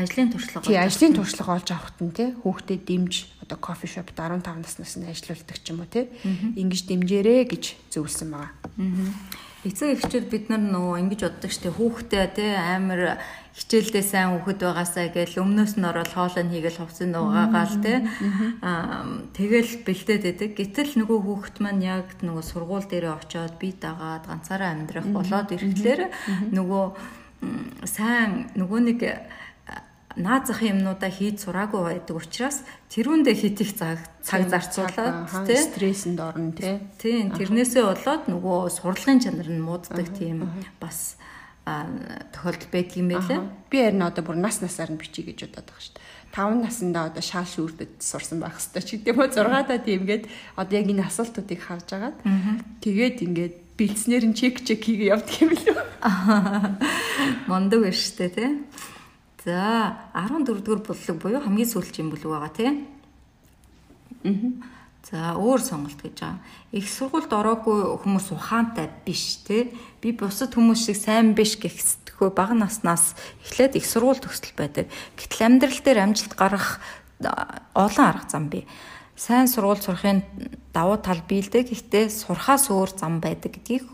[0.00, 3.12] ажлын туршлага тий ажлын туршлага олж авахт нь тий хүүхдэд дэмж
[3.44, 6.08] одоо кофе шопд 15 наснаас нь ажиллаулдаг ч юм уу тий
[6.56, 8.52] ингэж дэмжээрэй гэж зөвлөсөн байгаа.
[9.60, 13.20] Эцэг эхчүүд бид нар нөгөө ингэж боддог штеп хүүхдээ тий амар
[13.52, 17.98] хичээлдээ сайн хүүхэд байгаасаа гэж өмнөөс нь ороод хоолой нь хийгээл хувцсан угаагаал тий
[18.64, 19.04] аа
[19.36, 20.50] тэгэл бэлдээд байдаг.
[20.56, 26.08] Гэтэл нөгөө хүүхэд маань яг нөгөө сургууль дээрээ очиод бие дагаад ганцаараа амьдрах болоод ирэхлээр
[26.56, 26.84] нөгөө
[27.84, 29.00] сайн нөгөө нэг
[30.16, 36.18] наад зах юмнуудаа хийж сураагүй байдаг учраас тэрүүндээ хит их цаг цаг зарцуулаад тий стрессэнд
[36.18, 36.82] орно тий.
[36.98, 40.50] Тийм тэрнээсээ болоод нөгөө сурлагын чанар нь мууддаг тийм
[40.82, 41.14] бас
[41.62, 43.46] тохиолдол байдаг юм байлаа.
[43.70, 46.08] Би харин одоо бүр нас насаар нь бичиж гэж бодоод байгаа шүү дээ.
[46.30, 50.24] 5 наснда одоо шаал шүүрдэд сурсан байх хэвээр ч гэдэм үү 6 даа тиймгээд
[50.58, 52.16] одоо яг энэ асуултуудыг харж агаад
[52.82, 55.78] тэгээд ингээд бэлснээр нь чек чек хийгээ явдаг юм лөө.
[57.50, 58.46] Мондөг биш үү те.
[59.44, 62.66] За 14 дугаар бүлэг буюу хамгийн сүүлчийн бүлэг байгаа те.
[64.24, 66.44] Аа За өөр сонголт гэж байгаа.
[66.76, 69.72] Их сургуульд ороогүй хүмүүс ухаантай биш те.
[70.04, 73.16] Би бусад хүмүүс шиг сайн биш гэхсдэггүй бага наснаас
[73.48, 74.92] эхлээд их сургууль төгсөл байдаг.
[75.16, 76.84] Гэтэл амьдрал дээр амжилт гарах
[77.72, 78.68] олон арга зам бий.
[79.16, 80.20] Сайн сургууль сурахын
[80.72, 81.70] давуу тал биелдэг.
[81.70, 83.84] Гэхдээ сурхаас өөр зам байдаг гэдгийг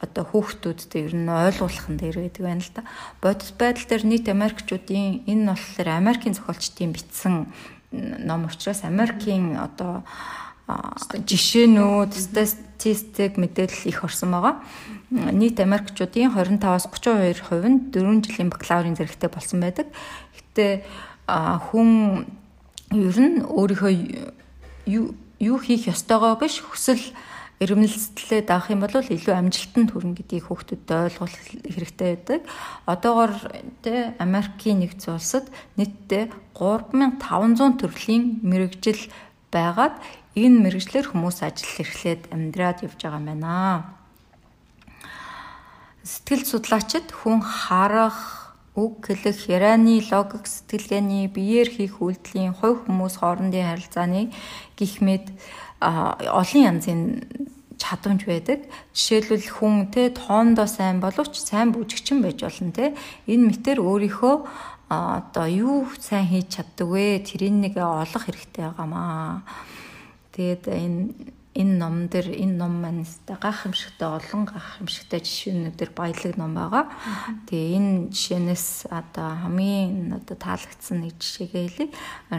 [0.00, 2.82] одоо хүүхдүүдтэй ер нь ойлгуулахын дээр байдаг байна л да.
[3.20, 7.34] Бодит байдал дээр нийт Америкчуудын энэ нь болохоор Америкийн зохиолчдын бичсэн
[7.92, 10.04] ном учраас Америкийн одоо
[10.68, 14.54] жишээнүүд статистик мэдээлэл их орсон байгаа.
[15.10, 19.86] Нийт Америкчуудын 25-аас 32% нь 4 жилийн бакалаврын зэрэгтэй болсон байдаг.
[20.32, 20.84] Гэтэ
[21.28, 22.24] хүн
[22.92, 23.92] ер нь өөрийнхөө
[25.42, 27.02] юу хийх ёстойгоо биш хүсэл
[27.62, 32.40] эрмэлзлээ даах юм бол илүү амжилтанд хүрнэ гэдгийг хүүхдүүдэд ойлгуулах хэрэгтэй байдаг.
[32.90, 33.32] Одоогоор
[33.86, 35.46] тэ Америкийн нэгдсэн улсад
[35.78, 39.02] нийтдээ 3500 төрлийн мэрэгжил
[39.54, 39.94] байгаад
[40.34, 43.94] энэ мэрэгжлэр хүмүүс ажил эрхлээд амьдраад явж байгаа юм байна.
[46.02, 48.41] Сэтгэл судлаачид хүн харах,
[48.74, 54.32] үг хэлэх, ярианы логик, сэтгэлгээний биеэр хийх үйлдэлийн хувь хүмүүс хоорондын харилцааны
[54.80, 55.28] гих мэд
[55.80, 57.00] олон янзын
[57.76, 58.64] чадамж байдаг.
[58.96, 62.96] Жишээлбэл хүн те тоондоо сайн боловч сайн бүжигчин байж болно те.
[63.28, 64.34] Энэ мэтэр өөрийнхөө
[64.88, 67.20] одоо юу сайн хийж чаддаг вэ?
[67.26, 69.44] Тэрийг нэг олох хэрэгтэй байгаамаа.
[70.32, 71.00] Тэгээд энэ
[71.52, 76.88] энэ ном дээр энэ ном маань гайхамшигтай олон гайхамшигтай жишээнүүдээр баялаг ном байгаа.
[77.44, 81.88] Тэгээ энэ жишээнээс одоо хамгийн одоо таалагдсан нэг жишээгээ хэлье.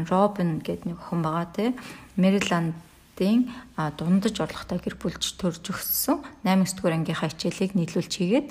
[0.09, 1.77] Робин гэдэг нэг охин байгаа те.
[2.17, 2.73] Мэриланд
[3.13, 8.49] дийн дундаж орлоготой гэр бүлж төрж өгсөн 8 дугаар ангийнхаа хичээлийг нийлүүлж хийгээд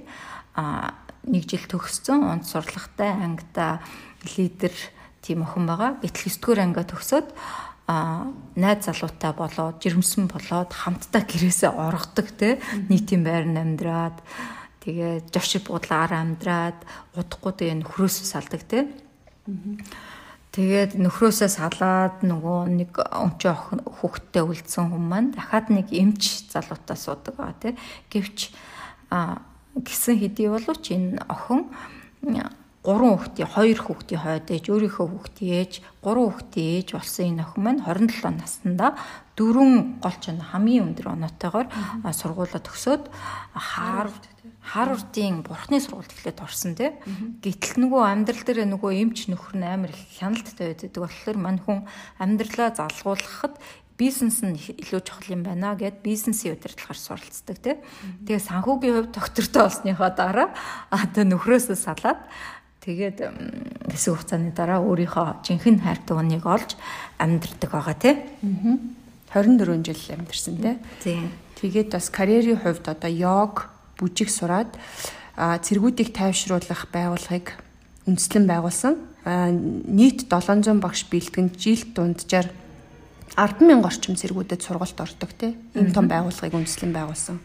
[1.26, 3.82] нэг жил төгссөн онд сурлагатай ангида
[4.38, 4.70] лидер
[5.22, 5.98] тийм охин байгаа.
[5.98, 7.26] Гэтэл 9 дугаар ангиа төгсөөд
[7.88, 12.62] найз залуутай болоод жирэмсэн болоод хамтдаа гэрээсээ оргодог те.
[12.88, 14.16] Нийтийн байранд амьдраад
[14.86, 16.78] тэгээ жавшиг буудлаар амьдраад
[17.18, 18.86] удахгүй тэгээ нөхрөөсөө салдаг те.
[20.52, 27.34] Тэгээд нөхрөөсөө салаад нөгөө нэг өмчөө хүүхдтэй үлдсэн хүн маань дахиад нэг эмч залуутай суудаг
[27.40, 27.72] байгаа тий.
[28.12, 28.52] Гэвч
[29.08, 29.40] а
[29.74, 31.72] гисэн хэдий боловч энэ охин
[32.82, 35.72] гурван хүүхдийн хоёр хүүхдийн хойд ээж өөрийнхөө хүүхдийн ээж
[36.02, 38.86] гурван хүүхдийн ээж болсон энэ охин маань 27 наснда
[39.38, 41.68] дөрвөн голч хамгийн өндөр оноотойгоор
[42.10, 43.04] сургуулаа төгсөөд
[43.54, 44.24] Харвард
[44.62, 46.94] Харвардын бурхны сургуульд эхлээд орсон тий.
[47.42, 50.90] Гэтэл нөгөө амьдрал дээр нөгөө эмч нөхөр нь амар их хяналттай байдаг.
[50.94, 51.86] Тэгэхээр мань хүн
[52.22, 53.58] амьдралаа залгуулахад
[53.98, 57.76] бизнес нь илүү чухал юм байна гэд бизнесийн удирдлагаар суралцдаг тий.
[58.26, 60.48] Тэгээ санхүүгийн хувь доктортой болсныхоо дараа
[60.90, 62.20] одоо нөхрөөсөө салаад
[62.82, 63.18] тэгээд
[63.94, 66.74] хэсэг хугацааны дараа өөрийнхөө жинхэнэ хайр дууныг олж
[67.18, 68.14] амьдрдаг байгаа тий.
[69.30, 70.76] 24 жил амьдэрсэн тий.
[71.02, 71.30] Тийм.
[71.62, 74.74] Тэгээд бас карьерийн хувьд одоо йог бүжиг сураад
[75.38, 77.54] цэргүүдийг тайвшруулах байгууллагыг
[78.10, 78.98] үндэслэн байгуулсан.
[79.86, 82.50] Нийт 700 багш бэлтгэн жилд дунджаар
[83.38, 87.38] 100000 орчим цэргүүдэд сургалт ордог тийм энэ том байгууллагыг үндэслэн байгуулсан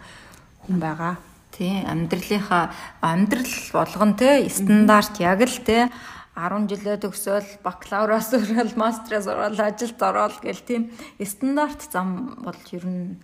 [0.66, 1.22] хүн байгаа.
[1.58, 2.70] Тийм амьдралынхаа
[3.02, 5.90] амьдрал болгон те стандарт яг л те
[6.38, 12.86] 10 жилээ төгсөөл бакалавраас өрөөл мастераас ороод ажилд ороод гэл тийм стандарт зам бол ер
[12.86, 13.18] нь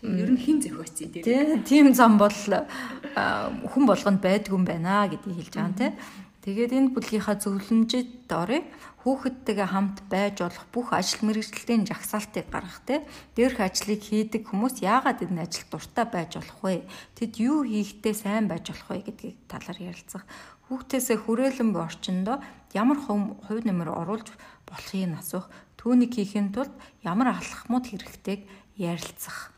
[0.00, 1.60] Ер нь хин зохиоцсон тийм.
[1.64, 5.92] Тийм зам бол хүн болгонд байдгүй юм байна гэдгийг хэлж байгаа тийм.
[6.40, 8.64] Тэгээд энэ бүлгийнхаа зөвлөмжөд орой
[9.00, 13.04] хүүхэдтэйгээ хамт байж болох бүх ажил мэргэжлийн жагсаалтыг гаргах те
[13.36, 16.84] дээрх ажлыг хийдэг хүмүүс яагаад энэ ажил дуртай байж болох вэ?
[17.16, 20.28] Тэд юу хийхдээ сайн байж болох вэ гэдгийг талаар ярилцах.
[20.68, 22.36] Хүүхдээсээ хүрээлэн буй орчиндөө
[22.76, 24.28] ямар хувь нэмэр оруулж
[24.68, 25.48] болохыг асуух,
[25.80, 26.70] түүнийг хийхин тулд
[27.00, 28.44] ямар алхмууд хэрэгтэйг
[28.76, 29.50] ярилцах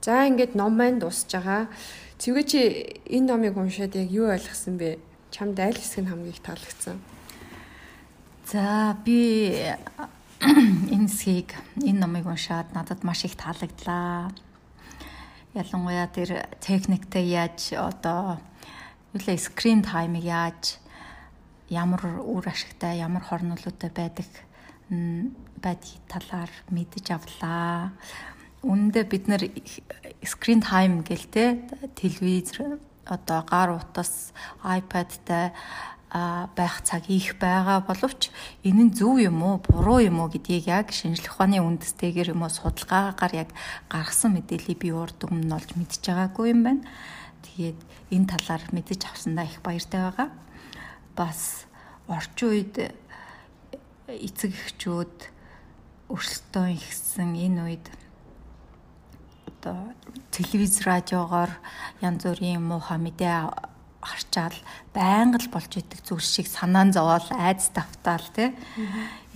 [0.00, 1.68] За ингээд ном маань дуусж байгаа.
[2.16, 2.60] Цэвгээ чи
[3.04, 4.96] энэ номыг уншаад яг юу ойлгосон бэ?
[5.30, 6.98] Чамд аль хэсэг нь хамгийн их таалагдсан?
[8.50, 9.54] За би
[10.94, 14.34] энэ хэсгийг энэ номыг уншаад надад маш их таалагдлаа.
[15.54, 18.42] Ялангуяа тэр техниктэй яаж одоо
[19.14, 20.82] юу лээ скрин таймыг яаж
[21.70, 24.26] ямар үр ашигтай, ямар хорнолоотой байдаг
[24.90, 27.94] байдгийг талаар мэдэж авлаа.
[28.66, 29.42] Үүндээ бид нэр
[30.26, 31.62] screen time гэл те
[31.94, 32.58] телевиз
[33.10, 34.32] одоо гар утас
[34.62, 35.52] iPad-тай
[36.10, 38.34] байх цаг их байгаа боловч
[38.66, 42.50] энэ нь зөв юм уу буруу юм уу гэдгийг яг шинжлэх ухааны үндэстэйгээр юм уу
[42.50, 43.50] судалгаагаар яг
[43.86, 46.82] гаргасан мэдээллийг би урд өмнө олж мэдж байгаагүй юм байна.
[47.46, 47.78] Тэгээд
[48.10, 50.28] энэ талаар мэдэж авсандаа их баяртай байгаа.
[51.14, 51.70] Бас
[52.10, 52.74] орчин үед
[54.10, 55.16] эцэг эхчүүд
[56.10, 57.86] өрсөлдөөн ихсэн энэ үед
[59.60, 59.92] одоо
[60.32, 61.52] телевиз радиогоор
[62.00, 63.52] янз бүрийн муухай мэдээ
[64.00, 64.56] харчаал
[64.96, 68.56] байнга л болж идэг зүйл шиг санаан зовоол айц тавтаал тий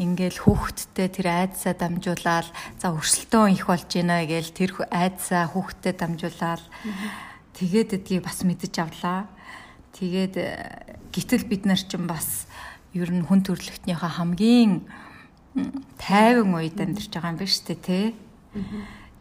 [0.01, 2.49] ингээл хүүхдтэй тэр айцсаа дамжуулаад
[2.81, 6.65] за өрсөлдөөн их болж байна гээл тэр айцсаа хүүхдтэй дамжуулаад
[7.53, 9.29] тэгээд эдгийг бас мэдэж авлаа.
[9.95, 10.35] Тэгээд
[11.13, 12.49] гítэл бид нар чинь бас
[12.97, 14.89] ер нь хүн төрөлхтнийхээ хамгийн
[16.01, 18.17] тайван үед амьдарч байгаа юм биш үү те.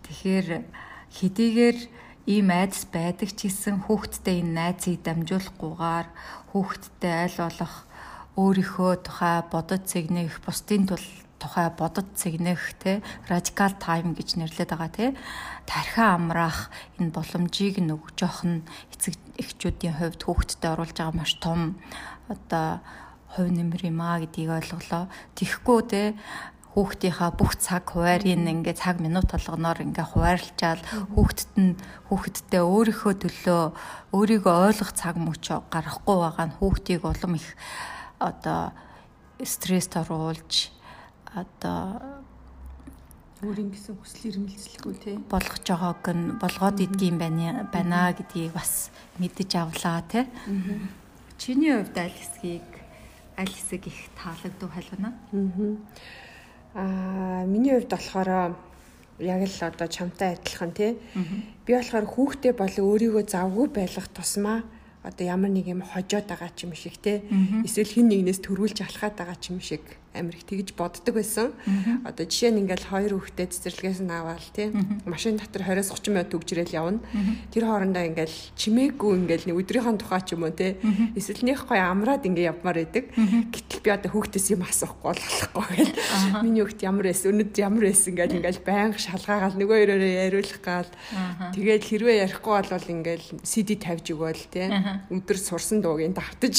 [0.10, 0.48] Тэгэхээр
[1.18, 1.78] хэдийгээр
[2.34, 6.08] ийм айдас байдаг ч гэсэн хүүхдтэй энэ найзыг дамжуулахгүйгээр
[6.52, 7.76] хүүхдтэй аль болох
[8.40, 11.06] өөрийнхөө тухай бодож цэгнэх, бусдын тул
[11.38, 15.06] тухай бодож цэгнэх те радикал тайм гэж нэрлэдэг байгаа те
[15.70, 18.64] тархиа амраах энэ боломжийг нөгж нь
[18.96, 21.76] эцэг эхчүүдийн хувьд хүүхдэд оруулж байгаа маш том
[22.32, 22.80] одоо
[23.36, 25.10] хувь нэмэр юм а гэдгийг ойлголоо.
[25.36, 26.02] Тихгүй те
[26.74, 30.82] хүүхдийнхаа бүх цаг хуваарийг ингээ цаг минут толгоноор ингээ хуваарлчаал
[31.14, 31.78] хүүхдэд нь
[32.10, 33.62] хүүхэдтэй өөрийнхөө төлөө
[34.18, 37.54] өөрийгөө ойлгох цаг мөч гарахгүй байгаа нь хүүхдийг улам их
[38.18, 38.74] одоо
[39.46, 40.74] стресст оруулж
[41.30, 42.02] одоо
[43.46, 48.90] өөрийн гэсэн хүсэл эрмэлзэлгүй тий болгож байгааг нь болгоод идгийн байна байна гэдгийг бас
[49.22, 50.26] мэдэж авлаа тий.
[51.38, 52.70] Чиний хувьд аль хэсгийг
[53.38, 55.12] аль хэсэг их таалагдв халуна?
[55.36, 56.23] Аа
[56.74, 58.56] миний хувьд болохоор
[59.20, 60.98] яг л одоо чамтай адилхан тий.
[61.66, 64.64] Би болохоор хүүхдээ бол өөрийгөө завгүй байлгах тусмаа
[65.04, 67.22] одоо ямар нэг юм хожоод байгаа ч юм шиг тий.
[67.64, 69.84] Эсвэл хин нэгнээс төрүүлж алхаад байгаа ч юм шиг
[70.14, 71.52] амир их тэгж боддог байсан.
[72.06, 74.70] Одоо жишээ нь ингээл хоёр хүүхдээ цэцэрлэгээс нь аваад тий.
[75.10, 77.00] Машин дотор 20-30 минут төгжрэл явна.
[77.50, 80.78] Тэр хоорондоо ингээл чимээгүй ингээл нэг өдрийнхөө тухай ч юм уу тий.
[81.74, 83.10] Гоё амраад ингээ явмаар байдаг.
[83.14, 85.94] Гэтэл би одоо хүүхдээс юм асуухгүй болохгүй гэл.
[86.46, 90.92] Миний хүүхд ямар байсан өнөд ямар байсан ингээл ингээл байнга шалгаагаал нөгөө өрөөрөө яриулах гал.
[91.56, 94.68] Тэгээд хэрвээ ярихгүй бол ингээл CD тавьж өгөөл тий.
[95.10, 96.56] Өдөр сурсан дуугийн давтаж.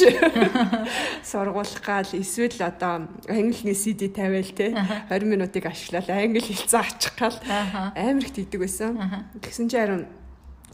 [1.31, 3.09] Сургуулах гал эсвэл одоо
[3.45, 7.37] англиний CD тавиал те 20 минутыг ашиглаад англи хэлцээ ачих гал
[7.93, 8.97] амар их тийдэг байсан.
[9.45, 10.05] Тэгсэн чинь харин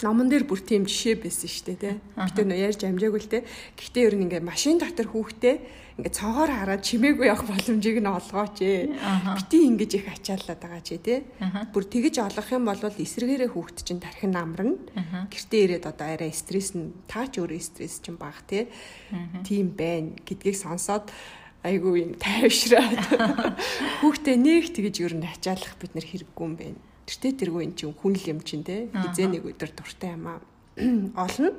[0.02, 1.94] номон дээр бүр тийм жишээ байсан шүү дээ тий.
[2.16, 3.42] Гэтэ нөө ярьж амжаагүй л тий.
[3.76, 5.56] Гэхдээ ер нь ингээ машин дотор хүүхдээ
[6.00, 8.96] ингээ цогоор хараад чимээгүй явах боломжийг нь олгооч ээ.
[9.36, 11.20] Бити ингэж их ачаалаад байгаа чи тий.
[11.72, 14.80] Бүр тэгэж олох юм бол эсрэгээрээ хүүхд чинь тархин намрна.
[15.28, 18.72] Гэртээ ирээд одоо арай стресс нь таач өөрөө стресс чинь баг тий.
[19.44, 21.12] Тийм байна гэдгийг сонсоод
[21.64, 23.00] айгүй юм тайвшраад
[24.00, 26.80] хүүхдээ нэг тэгэж ер нь ачаалах бид нэр хэрэггүй юм байна.
[27.04, 30.40] Тэртээ тэргүй эн чинь хүн л юм чинь те хизээ нэг өдөр дуртай юм аа
[31.20, 31.52] олно.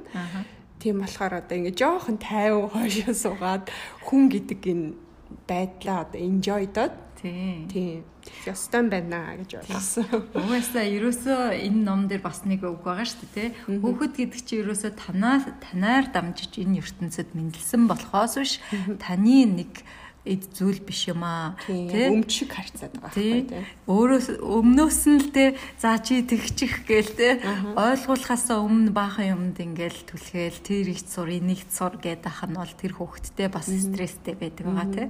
[0.82, 3.70] Тийм болохоор одоо ингэ жоохон тайван хойшоо суугаад
[4.10, 4.97] хүн гэдэг энэ
[5.45, 8.04] байдлаа одоо enjoy доод Тийм.
[8.22, 8.53] Тийм.
[8.53, 10.05] Ястан байна гэж бодсон.
[10.38, 13.82] Угаасаа ерөөсөө энэ ном дээр бас нэг үг байгаа шүү дээ, тэ.
[13.82, 18.53] Хүүхэд гэдэг чинь ерөөсөө танаа танаар дамжиж энэ ертөнцид мэдлсэн болохоос биш
[19.01, 19.82] таны нэг
[20.22, 23.65] эд зүйл биш юм аа тий өмч шиг харьцаад байгаа байхгүй тий.
[23.89, 25.49] өөрөөс өмнөөс нь л тий
[25.82, 27.34] за чи тэгчих гээл тий.
[27.74, 32.69] Ойлгуулахаасаа өмнө баахан юмд ингээл түлхээл тэр их сур энийг сур гэдэг ах нь бол
[32.69, 35.07] тэр хүүхэдтэй бас стресстэй байдаг байгаа тий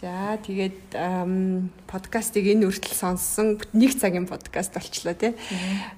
[0.00, 0.96] За тэгээд
[1.84, 5.36] подкастыг энэ үртэл сонссон нэг цагийн подкаст болчлоо тий.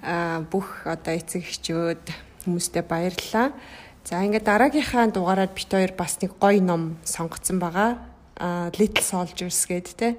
[0.03, 2.11] Аа бүх одоо эцэг эхчүүд
[2.43, 3.55] хүмүүстээ баярлалаа.
[4.03, 8.03] За ингээд дараагийнхаа дугаараар бит хоёр бас нэг гоё ном сонгоцсон байгаа.
[8.43, 10.19] Аа Little Soldiers гэдэг тий.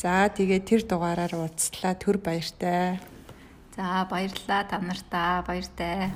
[0.00, 1.92] За тэгээд тэр дугаараар уулзлаа.
[2.00, 3.04] Төр баяртай.
[3.76, 6.08] За баярлалаа та нартаа баяртай.